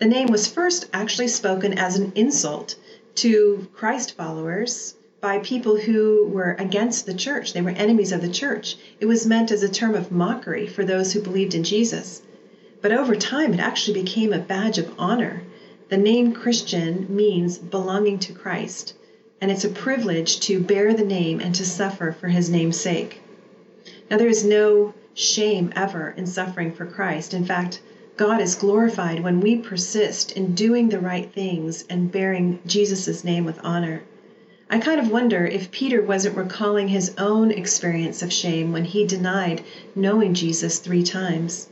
The 0.00 0.06
name 0.06 0.32
was 0.32 0.48
first 0.48 0.86
actually 0.92 1.28
spoken 1.28 1.78
as 1.78 1.96
an 1.96 2.10
insult 2.16 2.74
to 3.14 3.68
Christ 3.72 4.16
followers 4.16 4.96
by 5.22 5.38
people 5.38 5.76
who 5.76 6.26
were 6.26 6.54
against 6.58 7.06
the 7.06 7.14
church. 7.14 7.54
They 7.54 7.62
were 7.62 7.70
enemies 7.70 8.12
of 8.12 8.20
the 8.20 8.28
church. 8.28 8.76
It 9.00 9.06
was 9.06 9.24
meant 9.26 9.50
as 9.50 9.62
a 9.62 9.70
term 9.70 9.94
of 9.94 10.12
mockery 10.12 10.66
for 10.66 10.84
those 10.84 11.14
who 11.14 11.20
believed 11.20 11.54
in 11.54 11.64
Jesus. 11.64 12.20
But 12.82 12.92
over 12.92 13.16
time, 13.16 13.54
it 13.54 13.60
actually 13.60 13.98
became 14.02 14.34
a 14.34 14.38
badge 14.38 14.76
of 14.76 14.92
honor. 14.98 15.44
The 15.88 15.96
name 15.96 16.34
Christian 16.34 17.06
means 17.08 17.56
belonging 17.56 18.18
to 18.18 18.34
Christ 18.34 18.92
and 19.42 19.50
it's 19.50 19.64
a 19.64 19.68
privilege 19.68 20.38
to 20.38 20.60
bear 20.60 20.94
the 20.94 21.04
name 21.04 21.40
and 21.40 21.52
to 21.52 21.64
suffer 21.64 22.12
for 22.12 22.28
his 22.28 22.48
name's 22.48 22.78
sake. 22.78 23.20
Now, 24.08 24.16
there 24.16 24.28
is 24.28 24.44
no 24.44 24.94
shame 25.14 25.72
ever 25.74 26.14
in 26.16 26.26
suffering 26.26 26.70
for 26.70 26.86
Christ. 26.86 27.34
In 27.34 27.44
fact, 27.44 27.80
God 28.16 28.40
is 28.40 28.54
glorified 28.54 29.18
when 29.18 29.40
we 29.40 29.56
persist 29.56 30.30
in 30.30 30.54
doing 30.54 30.90
the 30.90 31.00
right 31.00 31.28
things 31.32 31.84
and 31.90 32.12
bearing 32.12 32.60
Jesus' 32.66 33.24
name 33.24 33.44
with 33.44 33.58
honor. 33.64 34.04
I 34.72 34.78
kind 34.78 34.98
of 34.98 35.12
wonder 35.12 35.46
if 35.46 35.70
Peter 35.70 36.02
wasn't 36.02 36.36
recalling 36.36 36.88
his 36.88 37.14
own 37.16 37.52
experience 37.52 38.22
of 38.22 38.32
shame 38.32 38.72
when 38.72 38.86
he 38.86 39.04
denied 39.04 39.62
knowing 39.94 40.34
Jesus 40.34 40.80
three 40.80 41.04
times. 41.04 41.68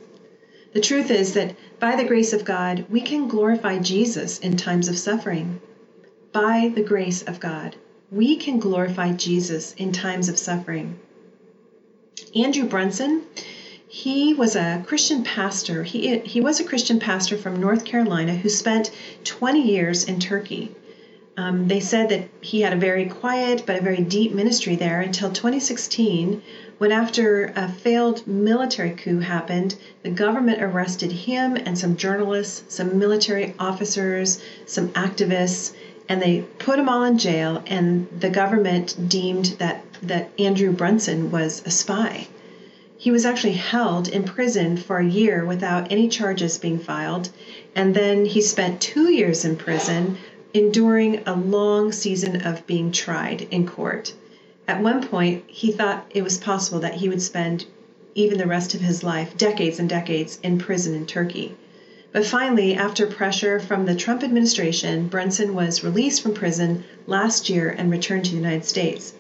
The 0.75 0.81
truth 0.81 1.11
is 1.11 1.33
that 1.33 1.57
by 1.81 1.97
the 1.97 2.05
grace 2.05 2.33
of 2.33 2.45
God, 2.45 2.85
we 2.89 3.01
can 3.01 3.27
glorify 3.27 3.79
Jesus 3.79 4.39
in 4.39 4.57
times 4.57 4.87
of 4.87 4.97
suffering 4.97 5.61
by 6.33 6.71
the 6.75 6.83
grace 6.83 7.23
of 7.23 7.41
God, 7.41 7.77
we 8.11 8.37
can 8.37 8.59
glorify 8.59 9.13
Jesus 9.13 9.75
in 9.77 9.91
times 9.91 10.29
of 10.29 10.39
suffering. 10.39 10.97
Andrew 12.37 12.65
Brunson, 12.65 13.23
he 13.89 14.33
was 14.33 14.55
a 14.55 14.85
Christian 14.87 15.25
pastor. 15.25 15.83
He, 15.83 16.19
he 16.19 16.41
was 16.41 16.61
a 16.61 16.65
Christian 16.65 17.01
pastor 17.01 17.37
from 17.37 17.61
North 17.61 17.85
Carolina 17.85 18.35
who 18.35 18.49
spent 18.49 18.93
20 19.25 19.61
years 19.61 20.05
in 20.05 20.21
Turkey. 20.21 20.71
Um, 21.41 21.69
they 21.69 21.81
said 21.81 22.11
that 22.11 22.29
he 22.43 22.61
had 22.61 22.75
a 22.75 22.87
very 22.89 23.07
quiet 23.07 23.63
but 23.65 23.79
a 23.79 23.81
very 23.81 24.03
deep 24.03 24.35
ministry 24.35 24.77
there 24.77 25.01
until 25.01 25.31
2016, 25.31 26.43
when, 26.77 26.93
after 26.93 27.55
a 27.57 27.67
failed 27.67 28.27
military 28.27 28.91
coup 28.91 29.21
happened, 29.21 29.75
the 30.03 30.11
government 30.11 30.63
arrested 30.63 31.11
him 31.11 31.57
and 31.57 31.79
some 31.79 31.97
journalists, 31.97 32.63
some 32.69 32.99
military 32.99 33.55
officers, 33.59 34.39
some 34.67 34.89
activists, 34.91 35.73
and 36.11 36.21
they 36.21 36.43
put 36.59 36.77
them 36.77 36.91
all 36.91 37.05
in 37.05 37.17
jail 37.17 37.63
and 37.67 38.07
the 38.21 38.29
government 38.29 39.09
deemed 39.09 39.47
that 39.57 39.83
that 40.03 40.29
Andrew 40.39 40.73
Brunson 40.73 41.31
was 41.31 41.63
a 41.65 41.71
spy. 41.71 42.27
He 42.99 43.11
was 43.11 43.25
actually 43.25 43.55
held 43.55 44.09
in 44.09 44.25
prison 44.25 44.77
for 44.77 44.99
a 44.99 45.09
year 45.09 45.47
without 45.47 45.91
any 45.91 46.07
charges 46.07 46.59
being 46.59 46.79
filed 46.79 47.31
and 47.75 47.95
then 47.95 48.27
he 48.27 48.43
spent 48.43 48.83
2 48.83 49.11
years 49.11 49.43
in 49.43 49.57
prison 49.57 50.19
enduring 50.53 51.23
a 51.27 51.35
long 51.35 51.93
season 51.93 52.43
of 52.43 52.67
being 52.67 52.91
tried 52.91 53.43
in 53.51 53.65
court. 53.67 54.13
At 54.67 54.83
one 54.83 55.07
point, 55.07 55.45
he 55.47 55.71
thought 55.71 56.07
it 56.11 56.23
was 56.23 56.39
possible 56.39 56.81
that 56.81 56.95
he 56.95 57.09
would 57.09 57.23
spend 57.23 57.67
even 58.15 58.39
the 58.39 58.47
rest 58.47 58.75
of 58.75 58.81
his 58.81 59.05
life, 59.05 59.37
decades 59.37 59.79
and 59.79 59.89
decades, 59.89 60.39
in 60.43 60.59
prison 60.59 60.95
in 60.95 61.07
Turkey. 61.07 61.55
But 62.13 62.27
finally, 62.27 62.75
after 62.75 63.07
pressure 63.07 63.61
from 63.61 63.85
the 63.85 63.95
Trump 63.95 64.25
administration, 64.25 65.07
Brunson 65.07 65.55
was 65.55 65.85
released 65.85 66.23
from 66.23 66.35
prison 66.35 66.83
last 67.07 67.49
year 67.49 67.69
and 67.69 67.89
returned 67.89 68.25
to 68.25 68.33
the 68.33 68.37
United 68.37 68.65
States. 68.65 69.13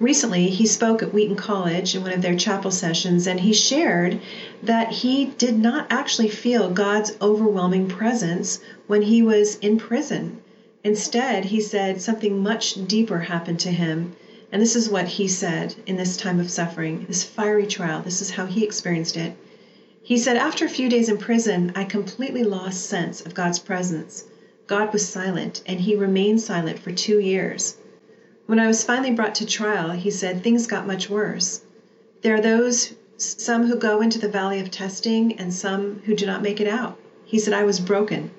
Recently, 0.00 0.48
he 0.48 0.66
spoke 0.66 1.02
at 1.02 1.12
Wheaton 1.12 1.36
College 1.36 1.94
in 1.94 2.02
one 2.02 2.12
of 2.12 2.22
their 2.22 2.34
chapel 2.34 2.70
sessions, 2.70 3.26
and 3.26 3.40
he 3.40 3.52
shared 3.52 4.18
that 4.62 4.90
he 4.90 5.26
did 5.36 5.58
not 5.58 5.86
actually 5.90 6.28
feel 6.28 6.70
God's 6.70 7.12
overwhelming 7.20 7.88
presence 7.88 8.60
when 8.86 9.02
he 9.02 9.22
was 9.22 9.56
in 9.56 9.76
prison. 9.76 10.38
Instead, 10.84 11.46
he 11.46 11.62
said 11.62 12.02
something 12.02 12.42
much 12.42 12.86
deeper 12.86 13.20
happened 13.20 13.58
to 13.58 13.72
him. 13.72 14.12
And 14.52 14.60
this 14.60 14.76
is 14.76 14.86
what 14.86 15.08
he 15.08 15.26
said 15.26 15.74
in 15.86 15.96
this 15.96 16.14
time 16.14 16.38
of 16.38 16.50
suffering, 16.50 17.06
this 17.08 17.24
fiery 17.24 17.66
trial. 17.66 18.02
This 18.02 18.20
is 18.20 18.32
how 18.32 18.44
he 18.44 18.62
experienced 18.62 19.16
it. 19.16 19.32
He 20.02 20.18
said, 20.18 20.36
After 20.36 20.66
a 20.66 20.68
few 20.68 20.90
days 20.90 21.08
in 21.08 21.16
prison, 21.16 21.72
I 21.74 21.84
completely 21.84 22.44
lost 22.44 22.84
sense 22.84 23.22
of 23.22 23.32
God's 23.32 23.58
presence. 23.58 24.24
God 24.66 24.92
was 24.92 25.08
silent, 25.08 25.62
and 25.64 25.80
he 25.80 25.94
remained 25.94 26.42
silent 26.42 26.78
for 26.78 26.92
two 26.92 27.18
years. 27.18 27.76
When 28.44 28.58
I 28.58 28.66
was 28.66 28.84
finally 28.84 29.10
brought 29.10 29.34
to 29.36 29.46
trial, 29.46 29.92
he 29.92 30.10
said, 30.10 30.42
things 30.42 30.66
got 30.66 30.86
much 30.86 31.08
worse. 31.08 31.62
There 32.20 32.34
are 32.34 32.40
those, 32.40 32.92
some 33.16 33.68
who 33.68 33.76
go 33.76 34.02
into 34.02 34.18
the 34.18 34.28
valley 34.28 34.60
of 34.60 34.70
testing, 34.70 35.32
and 35.38 35.54
some 35.54 36.02
who 36.04 36.12
do 36.12 36.26
not 36.26 36.42
make 36.42 36.60
it 36.60 36.66
out. 36.66 36.98
He 37.24 37.38
said, 37.38 37.54
I 37.54 37.64
was 37.64 37.80
broken. 37.80 38.30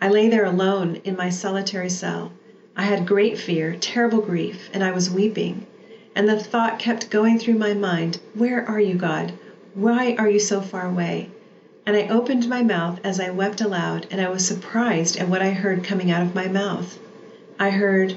I 0.00 0.08
lay 0.08 0.28
there 0.28 0.44
alone 0.44 1.00
in 1.02 1.16
my 1.16 1.28
solitary 1.28 1.90
cell. 1.90 2.30
I 2.76 2.82
had 2.82 3.04
great 3.04 3.36
fear, 3.36 3.76
terrible 3.80 4.20
grief, 4.20 4.70
and 4.72 4.84
I 4.84 4.92
was 4.92 5.10
weeping. 5.10 5.66
And 6.14 6.28
the 6.28 6.38
thought 6.38 6.78
kept 6.78 7.10
going 7.10 7.38
through 7.38 7.58
my 7.58 7.74
mind, 7.74 8.20
Where 8.34 8.64
are 8.68 8.78
you, 8.78 8.94
God? 8.94 9.32
Why 9.74 10.14
are 10.16 10.28
you 10.28 10.38
so 10.38 10.60
far 10.60 10.86
away? 10.86 11.30
And 11.84 11.96
I 11.96 12.06
opened 12.06 12.48
my 12.48 12.62
mouth 12.62 13.00
as 13.02 13.18
I 13.18 13.30
wept 13.30 13.60
aloud, 13.60 14.06
and 14.10 14.20
I 14.20 14.28
was 14.28 14.46
surprised 14.46 15.16
at 15.16 15.28
what 15.28 15.42
I 15.42 15.50
heard 15.50 15.82
coming 15.82 16.12
out 16.12 16.22
of 16.22 16.34
my 16.34 16.46
mouth. 16.46 16.98
I 17.58 17.70
heard, 17.70 18.14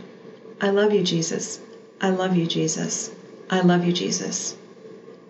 I 0.59 0.69
love 0.69 0.93
you, 0.93 1.01
Jesus. 1.01 1.61
I 1.99 2.11
love 2.11 2.35
you, 2.35 2.45
Jesus. 2.45 3.09
I 3.49 3.61
love 3.61 3.83
you, 3.83 3.91
Jesus. 3.91 4.55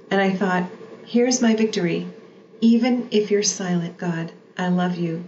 And 0.10 0.20
I 0.20 0.32
thought, 0.32 0.70
here's 1.06 1.42
my 1.42 1.56
victory. 1.56 2.08
Even 2.60 3.08
if 3.10 3.32
you're 3.32 3.42
silent, 3.42 3.98
God, 3.98 4.34
I 4.58 4.68
love 4.68 4.98
you. 4.98 5.24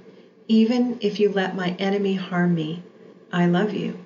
Even 0.48 0.98
if 1.02 1.20
you 1.20 1.30
let 1.30 1.56
my 1.56 1.72
enemy 1.80 2.16
harm 2.16 2.54
me, 2.56 2.84
I 3.32 3.46
love 3.46 3.74
you. 3.74 3.98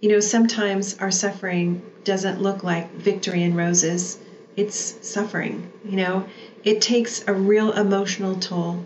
You 0.00 0.08
know, 0.08 0.20
sometimes 0.20 0.96
our 0.98 1.10
suffering 1.10 1.82
doesn't 2.04 2.42
look 2.42 2.62
like 2.62 2.94
victory 2.94 3.42
and 3.42 3.56
roses 3.56 4.18
it's 4.56 4.96
suffering. 5.02 5.70
You 5.84 5.96
know, 5.96 6.26
it 6.64 6.80
takes 6.80 7.22
a 7.26 7.34
real 7.34 7.72
emotional 7.72 8.34
toll. 8.36 8.84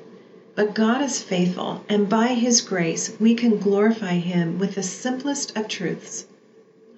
But 0.57 0.75
God 0.75 1.01
is 1.01 1.23
faithful, 1.23 1.85
and 1.89 2.09
by 2.09 2.35
His 2.35 2.61
grace, 2.61 3.13
we 3.21 3.35
can 3.35 3.57
glorify 3.59 4.15
Him 4.15 4.59
with 4.59 4.75
the 4.75 4.83
simplest 4.83 5.57
of 5.57 5.69
truths 5.69 6.27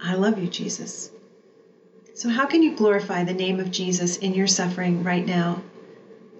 I 0.00 0.14
love 0.14 0.38
you, 0.38 0.48
Jesus. 0.48 1.10
So, 2.14 2.28
how 2.28 2.46
can 2.46 2.62
you 2.62 2.74
glorify 2.74 3.22
the 3.22 3.34
name 3.34 3.60
of 3.60 3.70
Jesus 3.70 4.16
in 4.16 4.34
your 4.34 4.48
suffering 4.48 5.04
right 5.04 5.24
now? 5.24 5.62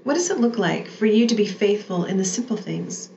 What 0.05 0.15
does 0.15 0.31
it 0.31 0.41
look 0.41 0.59
like 0.59 0.89
for 0.89 1.07
you 1.07 1.27
to 1.29 1.35
be 1.35 1.47
faithful 1.47 2.05
in 2.05 2.17
the 2.17 2.25
simple 2.25 2.57
things? 2.57 3.11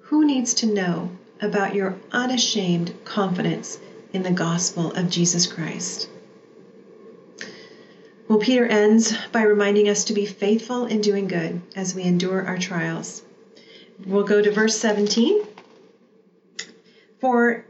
Who 0.00 0.24
needs 0.24 0.52
to 0.54 0.66
know 0.66 1.10
about 1.40 1.76
your 1.76 1.96
unashamed 2.10 2.92
confidence 3.04 3.78
in 4.12 4.24
the 4.24 4.32
gospel 4.32 4.90
of 4.92 5.10
Jesus 5.10 5.46
Christ? 5.46 6.08
Well, 8.26 8.38
Peter 8.38 8.66
ends 8.66 9.14
by 9.30 9.42
reminding 9.42 9.88
us 9.88 10.04
to 10.04 10.12
be 10.12 10.26
faithful 10.26 10.86
in 10.86 11.00
doing 11.00 11.28
good 11.28 11.60
as 11.76 11.94
we 11.94 12.02
endure 12.02 12.44
our 12.44 12.58
trials. 12.58 13.22
We'll 14.04 14.24
go 14.24 14.42
to 14.42 14.50
verse 14.50 14.76
17. 14.76 15.46
For 17.20 17.64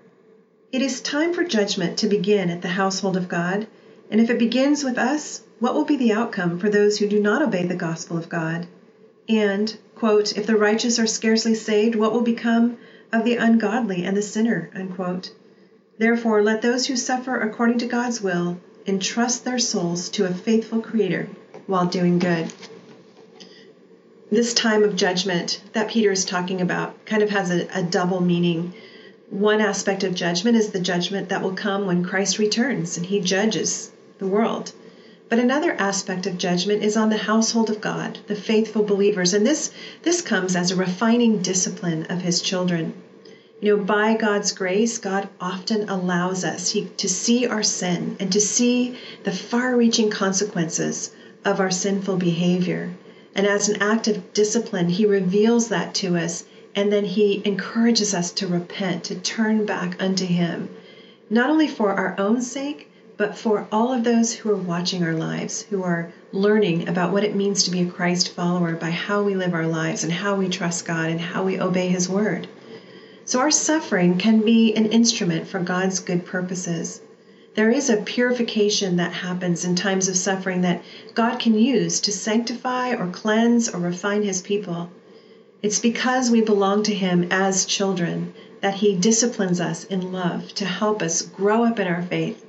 it 0.72 0.82
is 0.82 1.00
time 1.00 1.34
for 1.34 1.44
judgment 1.44 1.98
to 1.98 2.06
begin 2.06 2.50
at 2.50 2.62
the 2.62 2.68
household 2.68 3.16
of 3.16 3.28
God. 3.28 3.66
And 4.10 4.20
if 4.20 4.30
it 4.30 4.38
begins 4.38 4.84
with 4.84 4.96
us, 4.96 5.42
what 5.58 5.74
will 5.74 5.84
be 5.84 5.96
the 5.96 6.12
outcome 6.12 6.58
for 6.58 6.68
those 6.68 6.98
who 6.98 7.08
do 7.08 7.20
not 7.20 7.42
obey 7.42 7.66
the 7.66 7.74
gospel 7.74 8.16
of 8.16 8.28
God? 8.28 8.66
And, 9.28 9.76
quote, 9.94 10.36
if 10.36 10.46
the 10.46 10.56
righteous 10.56 10.98
are 10.98 11.06
scarcely 11.06 11.54
saved, 11.54 11.94
what 11.94 12.12
will 12.12 12.22
become 12.22 12.78
of 13.12 13.24
the 13.24 13.36
ungodly 13.36 14.04
and 14.04 14.16
the 14.16 14.22
sinner? 14.22 14.70
Unquote. 14.74 15.32
Therefore, 15.98 16.42
let 16.42 16.62
those 16.62 16.86
who 16.86 16.96
suffer 16.96 17.40
according 17.40 17.78
to 17.78 17.86
God's 17.86 18.20
will 18.20 18.58
entrust 18.86 19.44
their 19.44 19.58
souls 19.58 20.08
to 20.10 20.26
a 20.26 20.32
faithful 20.32 20.80
Creator 20.80 21.28
while 21.66 21.86
doing 21.86 22.18
good. 22.18 22.52
This 24.30 24.54
time 24.54 24.84
of 24.84 24.94
judgment 24.94 25.60
that 25.72 25.88
Peter 25.88 26.12
is 26.12 26.24
talking 26.24 26.60
about 26.60 27.04
kind 27.04 27.22
of 27.22 27.30
has 27.30 27.50
a, 27.50 27.66
a 27.74 27.82
double 27.82 28.20
meaning. 28.20 28.74
One 29.30 29.60
aspect 29.60 30.04
of 30.04 30.14
judgment 30.14 30.56
is 30.56 30.70
the 30.70 30.80
judgment 30.80 31.30
that 31.30 31.42
will 31.42 31.54
come 31.54 31.86
when 31.86 32.04
Christ 32.04 32.38
returns 32.38 32.96
and 32.96 33.06
he 33.06 33.20
judges 33.20 33.90
the 34.18 34.26
world. 34.26 34.72
But 35.28 35.38
another 35.38 35.76
aspect 35.78 36.24
of 36.24 36.38
judgment 36.38 36.82
is 36.82 36.96
on 36.96 37.10
the 37.10 37.18
household 37.18 37.68
of 37.68 37.82
God, 37.82 38.18
the 38.28 38.34
faithful 38.34 38.82
believers, 38.82 39.34
and 39.34 39.46
this 39.46 39.70
this 40.02 40.22
comes 40.22 40.56
as 40.56 40.70
a 40.70 40.74
refining 40.74 41.42
discipline 41.42 42.06
of 42.08 42.22
his 42.22 42.40
children. 42.40 42.94
You 43.60 43.76
know, 43.76 43.84
by 43.84 44.14
God's 44.14 44.52
grace, 44.52 44.96
God 44.96 45.28
often 45.38 45.86
allows 45.86 46.44
us 46.44 46.70
he, 46.70 46.88
to 46.96 47.10
see 47.10 47.46
our 47.46 47.62
sin 47.62 48.16
and 48.18 48.32
to 48.32 48.40
see 48.40 48.94
the 49.24 49.30
far-reaching 49.30 50.08
consequences 50.08 51.10
of 51.44 51.60
our 51.60 51.70
sinful 51.70 52.16
behavior. 52.16 52.92
And 53.34 53.46
as 53.46 53.68
an 53.68 53.82
act 53.82 54.08
of 54.08 54.32
discipline, 54.32 54.88
he 54.88 55.04
reveals 55.04 55.68
that 55.68 55.92
to 55.96 56.16
us 56.16 56.44
and 56.74 56.90
then 56.90 57.04
he 57.04 57.42
encourages 57.44 58.14
us 58.14 58.30
to 58.30 58.46
repent, 58.46 59.04
to 59.04 59.14
turn 59.14 59.66
back 59.66 59.94
unto 60.00 60.24
him, 60.24 60.70
not 61.28 61.50
only 61.50 61.68
for 61.68 61.92
our 61.92 62.14
own 62.16 62.40
sake, 62.40 62.88
but 63.18 63.36
for 63.36 63.66
all 63.72 63.92
of 63.92 64.04
those 64.04 64.32
who 64.32 64.48
are 64.48 64.54
watching 64.54 65.02
our 65.02 65.12
lives, 65.12 65.62
who 65.70 65.82
are 65.82 66.12
learning 66.30 66.88
about 66.88 67.12
what 67.12 67.24
it 67.24 67.34
means 67.34 67.64
to 67.64 67.70
be 67.72 67.80
a 67.80 67.86
Christ 67.86 68.28
follower 68.28 68.76
by 68.76 68.90
how 68.90 69.24
we 69.24 69.34
live 69.34 69.52
our 69.52 69.66
lives 69.66 70.04
and 70.04 70.12
how 70.12 70.36
we 70.36 70.48
trust 70.48 70.84
God 70.84 71.10
and 71.10 71.20
how 71.20 71.42
we 71.42 71.58
obey 71.58 71.88
His 71.88 72.08
word. 72.08 72.46
So 73.24 73.40
our 73.40 73.50
suffering 73.50 74.18
can 74.18 74.42
be 74.42 74.72
an 74.72 74.86
instrument 74.86 75.48
for 75.48 75.58
God's 75.58 75.98
good 75.98 76.26
purposes. 76.26 77.00
There 77.56 77.72
is 77.72 77.90
a 77.90 77.96
purification 77.96 78.94
that 78.98 79.14
happens 79.14 79.64
in 79.64 79.74
times 79.74 80.06
of 80.06 80.16
suffering 80.16 80.60
that 80.60 80.84
God 81.14 81.40
can 81.40 81.58
use 81.58 81.98
to 82.02 82.12
sanctify 82.12 82.94
or 82.94 83.08
cleanse 83.08 83.68
or 83.68 83.80
refine 83.80 84.22
His 84.22 84.40
people. 84.40 84.90
It's 85.60 85.80
because 85.80 86.30
we 86.30 86.40
belong 86.40 86.84
to 86.84 86.94
Him 86.94 87.26
as 87.32 87.64
children 87.64 88.32
that 88.60 88.74
He 88.74 88.94
disciplines 88.94 89.60
us 89.60 89.82
in 89.82 90.12
love 90.12 90.54
to 90.54 90.64
help 90.64 91.02
us 91.02 91.22
grow 91.22 91.64
up 91.64 91.80
in 91.80 91.88
our 91.88 92.02
faith 92.02 92.44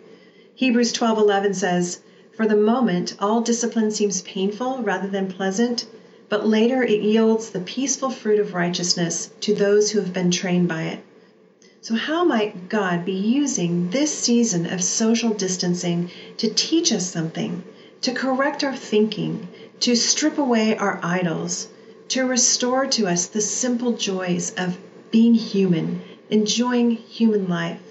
Hebrews 0.59 0.91
12:11 0.91 1.53
says, 1.55 1.99
"For 2.35 2.45
the 2.45 2.53
moment 2.53 3.13
all 3.17 3.39
discipline 3.39 3.91
seems 3.91 4.21
painful 4.23 4.79
rather 4.79 5.07
than 5.07 5.31
pleasant, 5.31 5.85
but 6.27 6.45
later 6.45 6.83
it 6.83 7.01
yields 7.01 7.51
the 7.51 7.61
peaceful 7.61 8.09
fruit 8.09 8.39
of 8.39 8.53
righteousness 8.53 9.29
to 9.39 9.53
those 9.53 9.91
who 9.91 9.99
have 10.01 10.11
been 10.11 10.31
trained 10.31 10.67
by 10.67 10.81
it." 10.83 10.99
So 11.81 11.93
how 11.95 12.25
might 12.25 12.67
God 12.67 13.05
be 13.05 13.13
using 13.13 13.91
this 13.91 14.11
season 14.11 14.65
of 14.65 14.83
social 14.83 15.31
distancing 15.31 16.09
to 16.35 16.49
teach 16.49 16.91
us 16.91 17.09
something, 17.09 17.63
to 18.01 18.11
correct 18.11 18.61
our 18.61 18.75
thinking, 18.75 19.47
to 19.79 19.95
strip 19.95 20.37
away 20.37 20.75
our 20.75 20.99
idols, 21.01 21.69
to 22.09 22.25
restore 22.25 22.85
to 22.85 23.07
us 23.07 23.27
the 23.27 23.39
simple 23.39 23.93
joys 23.93 24.51
of 24.57 24.77
being 25.09 25.35
human, 25.35 26.01
enjoying 26.29 26.91
human 26.91 27.47
life? 27.47 27.88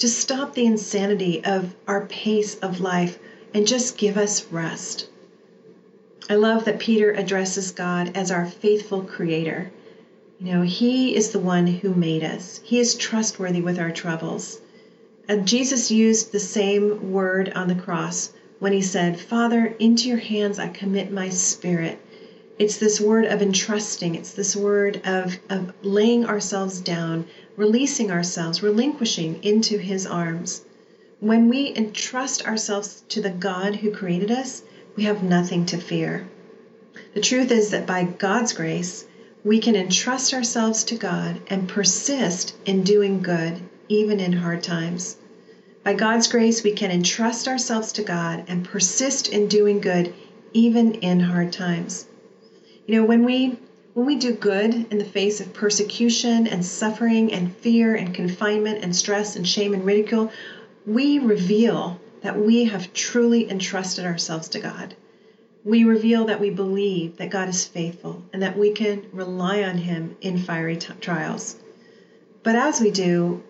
To 0.00 0.08
stop 0.08 0.54
the 0.54 0.64
insanity 0.64 1.44
of 1.44 1.74
our 1.86 2.06
pace 2.06 2.56
of 2.56 2.80
life 2.80 3.18
and 3.52 3.66
just 3.66 3.98
give 3.98 4.16
us 4.16 4.46
rest. 4.50 5.06
I 6.30 6.36
love 6.36 6.64
that 6.64 6.78
Peter 6.78 7.10
addresses 7.10 7.70
God 7.70 8.12
as 8.14 8.30
our 8.30 8.46
faithful 8.46 9.02
creator. 9.02 9.70
You 10.38 10.52
know, 10.54 10.62
he 10.62 11.14
is 11.14 11.30
the 11.30 11.38
one 11.38 11.66
who 11.66 11.92
made 11.92 12.24
us. 12.24 12.60
He 12.64 12.78
is 12.78 12.94
trustworthy 12.94 13.60
with 13.60 13.78
our 13.78 13.90
troubles. 13.90 14.62
And 15.28 15.46
Jesus 15.46 15.90
used 15.90 16.32
the 16.32 16.40
same 16.40 17.12
word 17.12 17.52
on 17.54 17.68
the 17.68 17.74
cross 17.74 18.32
when 18.58 18.72
he 18.72 18.80
said, 18.80 19.20
Father, 19.20 19.74
into 19.78 20.08
your 20.08 20.18
hands 20.18 20.58
I 20.58 20.68
commit 20.68 21.12
my 21.12 21.28
spirit. 21.28 21.98
It's 22.58 22.78
this 22.78 23.00
word 23.02 23.26
of 23.26 23.42
entrusting, 23.42 24.14
it's 24.14 24.32
this 24.32 24.56
word 24.56 25.02
of, 25.04 25.38
of 25.50 25.72
laying 25.82 26.24
ourselves 26.24 26.80
down, 26.80 27.26
releasing 27.60 28.10
ourselves, 28.10 28.62
relinquishing 28.62 29.38
into 29.42 29.76
His 29.76 30.06
arms. 30.06 30.62
When 31.20 31.50
we 31.50 31.76
entrust 31.76 32.46
ourselves 32.46 33.02
to 33.10 33.20
the 33.20 33.28
God 33.28 33.76
who 33.76 33.90
created 33.90 34.30
us, 34.30 34.62
we 34.96 35.02
have 35.02 35.22
nothing 35.22 35.66
to 35.66 35.76
fear. 35.76 36.26
The 37.12 37.20
truth 37.20 37.50
is 37.50 37.68
that 37.68 37.86
by 37.86 38.04
God's 38.04 38.54
grace, 38.54 39.04
we 39.44 39.58
can 39.58 39.76
entrust 39.76 40.32
ourselves 40.32 40.84
to 40.84 40.94
God 40.94 41.38
and 41.48 41.68
persist 41.68 42.54
in 42.64 42.82
doing 42.82 43.20
good, 43.20 43.60
even 43.90 44.20
in 44.20 44.32
hard 44.32 44.62
times. 44.62 45.16
By 45.84 45.92
God's 45.92 46.28
grace, 46.28 46.62
we 46.62 46.72
can 46.72 46.90
entrust 46.90 47.46
ourselves 47.46 47.92
to 47.92 48.02
God 48.02 48.42
and 48.48 48.64
persist 48.64 49.28
in 49.28 49.48
doing 49.48 49.82
good, 49.82 50.14
even 50.54 50.94
in 50.94 51.20
hard 51.20 51.52
times. 51.52 52.06
You 52.86 52.94
know, 52.94 53.04
when 53.04 53.22
we 53.22 53.58
when 53.94 54.06
we 54.06 54.16
do 54.16 54.32
good 54.32 54.86
in 54.92 54.98
the 54.98 55.04
face 55.04 55.40
of 55.40 55.52
persecution 55.52 56.46
and 56.46 56.64
suffering 56.64 57.32
and 57.32 57.54
fear 57.56 57.94
and 57.94 58.14
confinement 58.14 58.84
and 58.84 58.94
stress 58.94 59.34
and 59.34 59.48
shame 59.48 59.74
and 59.74 59.84
ridicule, 59.84 60.30
we 60.86 61.18
reveal 61.18 62.00
that 62.22 62.38
we 62.38 62.64
have 62.64 62.92
truly 62.92 63.50
entrusted 63.50 64.04
ourselves 64.04 64.48
to 64.48 64.60
God. 64.60 64.94
We 65.64 65.84
reveal 65.84 66.24
that 66.26 66.40
we 66.40 66.50
believe 66.50 67.16
that 67.16 67.30
God 67.30 67.48
is 67.48 67.64
faithful 67.64 68.22
and 68.32 68.42
that 68.42 68.56
we 68.56 68.70
can 68.70 69.06
rely 69.12 69.62
on 69.64 69.78
Him 69.78 70.16
in 70.20 70.38
fiery 70.38 70.76
t- 70.76 70.92
trials. 71.00 71.56
But 72.42 72.54
as 72.54 72.80
we 72.80 72.90
do, 72.90 73.42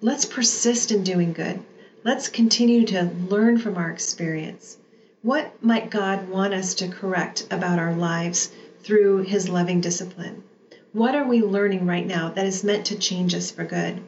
let's 0.00 0.24
persist 0.24 0.92
in 0.92 1.02
doing 1.02 1.32
good. 1.32 1.60
Let's 2.04 2.28
continue 2.28 2.86
to 2.86 3.10
learn 3.28 3.58
from 3.58 3.76
our 3.76 3.90
experience. 3.90 4.78
What 5.22 5.52
might 5.62 5.90
God 5.90 6.28
want 6.28 6.54
us 6.54 6.74
to 6.74 6.88
correct 6.88 7.46
about 7.50 7.78
our 7.80 7.94
lives 7.94 8.50
through 8.88 9.18
his 9.18 9.50
loving 9.50 9.82
discipline? 9.82 10.42
What 10.94 11.14
are 11.14 11.26
we 11.26 11.42
learning 11.42 11.84
right 11.84 12.06
now 12.06 12.30
that 12.30 12.46
is 12.46 12.64
meant 12.64 12.86
to 12.86 12.96
change 12.96 13.34
us 13.34 13.50
for 13.50 13.62
good? 13.62 14.00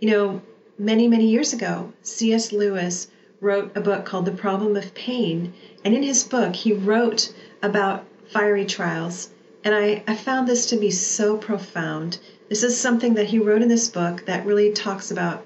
You 0.00 0.10
know, 0.10 0.42
many, 0.78 1.08
many 1.08 1.30
years 1.30 1.54
ago, 1.54 1.94
C.S. 2.02 2.52
Lewis 2.52 3.06
wrote 3.40 3.74
a 3.74 3.80
book 3.80 4.04
called 4.04 4.26
The 4.26 4.32
Problem 4.32 4.76
of 4.76 4.92
Pain. 4.92 5.54
And 5.82 5.94
in 5.94 6.02
his 6.02 6.24
book, 6.24 6.54
he 6.54 6.74
wrote 6.74 7.32
about 7.62 8.04
fiery 8.26 8.66
trials. 8.66 9.30
And 9.64 9.74
I, 9.74 10.02
I 10.06 10.14
found 10.14 10.46
this 10.46 10.66
to 10.66 10.76
be 10.76 10.90
so 10.90 11.38
profound. 11.38 12.18
This 12.50 12.62
is 12.62 12.78
something 12.78 13.14
that 13.14 13.28
he 13.28 13.38
wrote 13.38 13.62
in 13.62 13.68
this 13.68 13.88
book 13.88 14.26
that 14.26 14.44
really 14.44 14.72
talks 14.72 15.10
about 15.10 15.42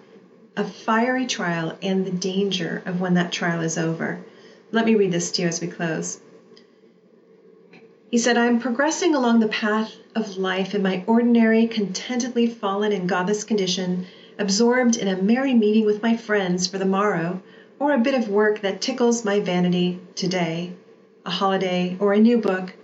a 0.57 0.65
fiery 0.65 1.27
trial 1.27 1.79
and 1.83 2.05
the 2.05 2.11
danger 2.11 2.83
of 2.85 3.01
when 3.01 3.15
that 3.15 3.31
trial 3.31 3.61
is 3.61 3.79
over. 3.79 4.19
Let 4.73 4.87
me 4.87 4.97
read 4.97 5.13
this 5.13 5.31
to 5.33 5.43
you 5.43 5.47
as 5.47 5.61
we 5.61 5.69
close. 5.69 6.19
He 8.09 8.19
said, 8.19 8.39
I 8.39 8.47
am 8.47 8.61
progressing 8.61 9.17
along 9.17 9.41
the 9.41 9.49
path 9.49 9.97
of 10.15 10.37
life 10.39 10.77
in 10.77 10.83
my 10.83 11.03
ordinary, 11.09 11.67
contentedly 11.67 12.47
fallen 12.47 12.93
and 12.93 13.09
godless 13.09 13.43
condition, 13.43 14.07
absorbed 14.39 14.97
in 14.97 15.09
a 15.09 15.21
merry 15.21 15.55
meeting 15.55 15.85
with 15.85 16.05
my 16.05 16.17
friends 16.17 16.69
for 16.69 16.79
the 16.79 16.85
morrow, 16.85 17.43
or 17.81 17.93
a 17.93 17.99
bit 17.99 18.15
of 18.15 18.29
work 18.29 18.61
that 18.61 18.81
tickles 18.81 19.25
my 19.25 19.41
vanity 19.41 19.99
today, 20.15 20.71
a 21.25 21.31
holiday, 21.31 21.97
or 21.99 22.13
a 22.13 22.21
new 22.21 22.39
book, 22.39 22.75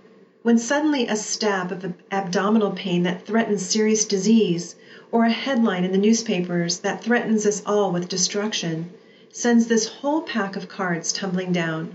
when 0.41 0.57
suddenly 0.57 1.07
a 1.07 1.15
stab 1.15 1.71
of 1.71 1.93
abdominal 2.11 2.71
pain 2.71 3.03
that 3.03 3.25
threatens 3.25 3.61
serious 3.65 4.03
disease, 4.03 4.75
or 5.09 5.23
a 5.23 5.31
headline 5.31 5.85
in 5.85 5.93
the 5.93 5.97
newspapers 5.97 6.79
that 6.79 7.01
threatens 7.01 7.45
us 7.45 7.63
all 7.65 7.93
with 7.93 8.09
destruction, 8.09 8.89
sends 9.31 9.67
this 9.67 9.87
whole 9.87 10.19
pack 10.19 10.57
of 10.57 10.67
cards 10.67 11.13
tumbling 11.13 11.53
down. 11.53 11.93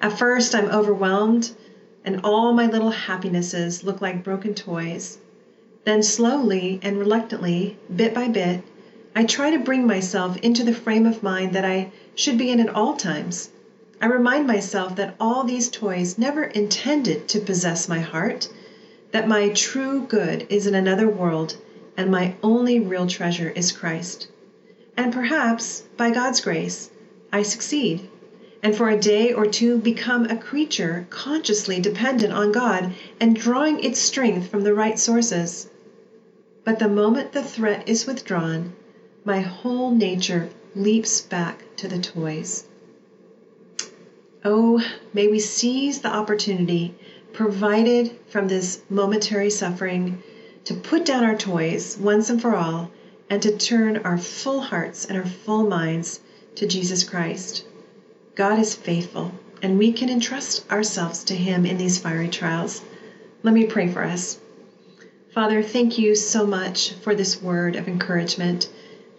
At 0.00 0.16
first, 0.16 0.54
I'm 0.54 0.68
overwhelmed 0.68 1.50
and 2.04 2.20
all 2.22 2.52
my 2.52 2.66
little 2.66 2.90
happinesses 2.90 3.82
look 3.82 4.00
like 4.00 4.22
broken 4.22 4.54
toys. 4.54 5.18
Then 5.84 6.02
slowly 6.02 6.78
and 6.82 6.98
reluctantly, 6.98 7.76
bit 7.94 8.12
by 8.12 8.28
bit, 8.28 8.62
I 9.14 9.24
try 9.24 9.50
to 9.50 9.58
bring 9.58 9.86
myself 9.86 10.36
into 10.38 10.62
the 10.64 10.74
frame 10.74 11.06
of 11.06 11.22
mind 11.22 11.54
that 11.54 11.64
I 11.64 11.90
should 12.14 12.36
be 12.36 12.50
in 12.50 12.60
at 12.60 12.74
all 12.74 12.94
times. 12.96 13.50
I 14.00 14.06
remind 14.06 14.46
myself 14.46 14.96
that 14.96 15.14
all 15.18 15.44
these 15.44 15.70
toys 15.70 16.18
never 16.18 16.44
intended 16.44 17.26
to 17.28 17.38
possess 17.40 17.88
my 17.88 18.00
heart, 18.00 18.48
that 19.12 19.28
my 19.28 19.48
true 19.50 20.02
good 20.02 20.46
is 20.50 20.66
in 20.66 20.74
another 20.74 21.08
world, 21.08 21.56
and 21.96 22.10
my 22.10 22.34
only 22.42 22.80
real 22.80 23.06
treasure 23.06 23.50
is 23.50 23.72
Christ. 23.72 24.26
And 24.96 25.12
perhaps, 25.12 25.84
by 25.96 26.10
God's 26.10 26.40
grace, 26.40 26.90
I 27.32 27.42
succeed 27.42 28.08
and 28.64 28.74
for 28.74 28.88
a 28.88 28.98
day 28.98 29.30
or 29.30 29.44
two 29.44 29.76
become 29.76 30.24
a 30.24 30.34
creature 30.34 31.06
consciously 31.10 31.78
dependent 31.78 32.32
on 32.32 32.50
God 32.50 32.94
and 33.20 33.36
drawing 33.36 33.78
its 33.80 34.00
strength 34.00 34.48
from 34.48 34.62
the 34.62 34.72
right 34.72 34.98
sources. 34.98 35.68
But 36.64 36.78
the 36.78 36.88
moment 36.88 37.32
the 37.32 37.42
threat 37.42 37.86
is 37.86 38.06
withdrawn, 38.06 38.72
my 39.22 39.40
whole 39.40 39.90
nature 39.90 40.48
leaps 40.74 41.20
back 41.20 41.76
to 41.76 41.86
the 41.86 41.98
toys. 41.98 42.64
Oh, 44.42 44.82
may 45.12 45.28
we 45.28 45.40
seize 45.40 46.00
the 46.00 46.08
opportunity 46.08 46.94
provided 47.34 48.12
from 48.28 48.48
this 48.48 48.80
momentary 48.88 49.50
suffering 49.50 50.22
to 50.64 50.72
put 50.72 51.04
down 51.04 51.22
our 51.22 51.36
toys 51.36 51.98
once 52.00 52.30
and 52.30 52.40
for 52.40 52.56
all 52.56 52.90
and 53.28 53.42
to 53.42 53.54
turn 53.54 53.98
our 53.98 54.16
full 54.16 54.60
hearts 54.60 55.04
and 55.04 55.18
our 55.18 55.26
full 55.26 55.64
minds 55.64 56.20
to 56.54 56.64
Jesus 56.64 57.04
Christ. 57.04 57.64
God 58.34 58.58
is 58.58 58.74
faithful, 58.74 59.30
and 59.62 59.78
we 59.78 59.92
can 59.92 60.08
entrust 60.08 60.68
ourselves 60.68 61.22
to 61.24 61.36
Him 61.36 61.64
in 61.64 61.78
these 61.78 61.98
fiery 61.98 62.28
trials. 62.28 62.82
Let 63.44 63.54
me 63.54 63.64
pray 63.64 63.86
for 63.86 64.02
us. 64.02 64.40
Father, 65.32 65.62
thank 65.62 65.98
you 65.98 66.16
so 66.16 66.44
much 66.44 66.94
for 66.94 67.14
this 67.14 67.40
word 67.40 67.76
of 67.76 67.86
encouragement. 67.86 68.68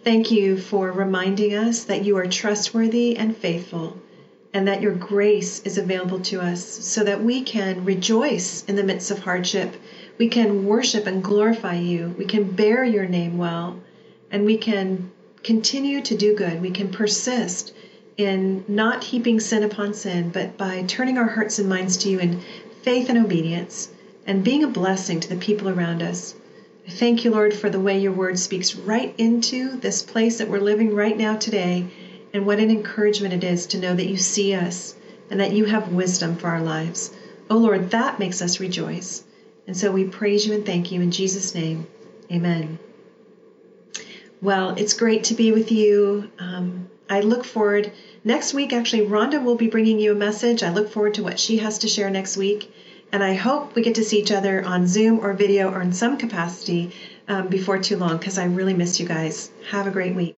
Thank 0.04 0.30
you 0.30 0.58
for 0.58 0.92
reminding 0.92 1.54
us 1.54 1.84
that 1.84 2.04
you 2.04 2.18
are 2.18 2.26
trustworthy 2.26 3.16
and 3.16 3.34
faithful, 3.34 3.98
and 4.52 4.68
that 4.68 4.82
your 4.82 4.92
grace 4.92 5.62
is 5.64 5.78
available 5.78 6.20
to 6.20 6.42
us 6.42 6.62
so 6.62 7.02
that 7.02 7.24
we 7.24 7.40
can 7.40 7.86
rejoice 7.86 8.64
in 8.68 8.76
the 8.76 8.84
midst 8.84 9.10
of 9.10 9.20
hardship. 9.20 9.76
We 10.18 10.28
can 10.28 10.66
worship 10.66 11.06
and 11.06 11.24
glorify 11.24 11.76
you. 11.76 12.14
We 12.18 12.26
can 12.26 12.50
bear 12.50 12.84
your 12.84 13.06
name 13.06 13.38
well, 13.38 13.80
and 14.30 14.44
we 14.44 14.58
can 14.58 15.10
continue 15.42 16.02
to 16.02 16.14
do 16.14 16.34
good. 16.34 16.60
We 16.60 16.70
can 16.70 16.90
persist 16.90 17.72
in 18.16 18.64
not 18.66 19.04
heaping 19.04 19.40
sin 19.40 19.62
upon 19.62 19.92
sin, 19.94 20.30
but 20.30 20.56
by 20.56 20.82
turning 20.82 21.18
our 21.18 21.28
hearts 21.28 21.58
and 21.58 21.68
minds 21.68 21.96
to 21.98 22.08
you 22.08 22.18
in 22.18 22.40
faith 22.82 23.08
and 23.08 23.18
obedience 23.18 23.90
and 24.26 24.44
being 24.44 24.64
a 24.64 24.68
blessing 24.68 25.20
to 25.20 25.28
the 25.28 25.36
people 25.36 25.68
around 25.68 26.02
us. 26.02 26.34
I 26.86 26.90
thank 26.90 27.24
you, 27.24 27.30
Lord, 27.30 27.52
for 27.52 27.68
the 27.68 27.80
way 27.80 27.98
your 27.98 28.12
word 28.12 28.38
speaks 28.38 28.76
right 28.76 29.14
into 29.18 29.76
this 29.76 30.02
place 30.02 30.38
that 30.38 30.48
we're 30.48 30.60
living 30.60 30.94
right 30.94 31.16
now 31.16 31.36
today, 31.36 31.86
and 32.32 32.46
what 32.46 32.60
an 32.60 32.70
encouragement 32.70 33.34
it 33.34 33.44
is 33.44 33.66
to 33.66 33.78
know 33.78 33.94
that 33.94 34.08
you 34.08 34.16
see 34.16 34.54
us 34.54 34.94
and 35.30 35.40
that 35.40 35.52
you 35.52 35.64
have 35.64 35.92
wisdom 35.92 36.36
for 36.36 36.48
our 36.48 36.62
lives. 36.62 37.12
Oh, 37.50 37.58
Lord, 37.58 37.90
that 37.90 38.18
makes 38.18 38.40
us 38.40 38.60
rejoice. 38.60 39.24
And 39.66 39.76
so 39.76 39.90
we 39.90 40.04
praise 40.04 40.46
you 40.46 40.54
and 40.54 40.64
thank 40.64 40.92
you 40.92 41.00
in 41.00 41.10
Jesus' 41.10 41.54
name. 41.54 41.86
Amen. 42.30 42.78
Well, 44.40 44.70
it's 44.70 44.94
great 44.94 45.24
to 45.24 45.34
be 45.34 45.50
with 45.50 45.72
you. 45.72 46.30
Um, 46.38 46.88
I 47.08 47.20
look 47.20 47.44
forward. 47.44 47.92
Next 48.24 48.52
week, 48.52 48.72
actually, 48.72 49.02
Rhonda 49.02 49.42
will 49.42 49.54
be 49.54 49.68
bringing 49.68 50.00
you 50.00 50.12
a 50.12 50.16
message. 50.16 50.62
I 50.62 50.70
look 50.70 50.90
forward 50.90 51.14
to 51.14 51.22
what 51.22 51.38
she 51.38 51.58
has 51.58 51.78
to 51.78 51.88
share 51.88 52.10
next 52.10 52.36
week. 52.36 52.68
And 53.12 53.22
I 53.22 53.34
hope 53.34 53.74
we 53.74 53.82
get 53.82 53.94
to 53.94 54.04
see 54.04 54.18
each 54.18 54.32
other 54.32 54.64
on 54.64 54.88
Zoom 54.88 55.20
or 55.20 55.32
video 55.32 55.70
or 55.70 55.80
in 55.80 55.92
some 55.92 56.16
capacity 56.16 56.90
um, 57.28 57.46
before 57.48 57.78
too 57.78 57.96
long 57.96 58.18
because 58.18 58.38
I 58.38 58.44
really 58.44 58.74
miss 58.74 58.98
you 58.98 59.06
guys. 59.06 59.50
Have 59.70 59.86
a 59.86 59.90
great 59.90 60.14
week. 60.14 60.34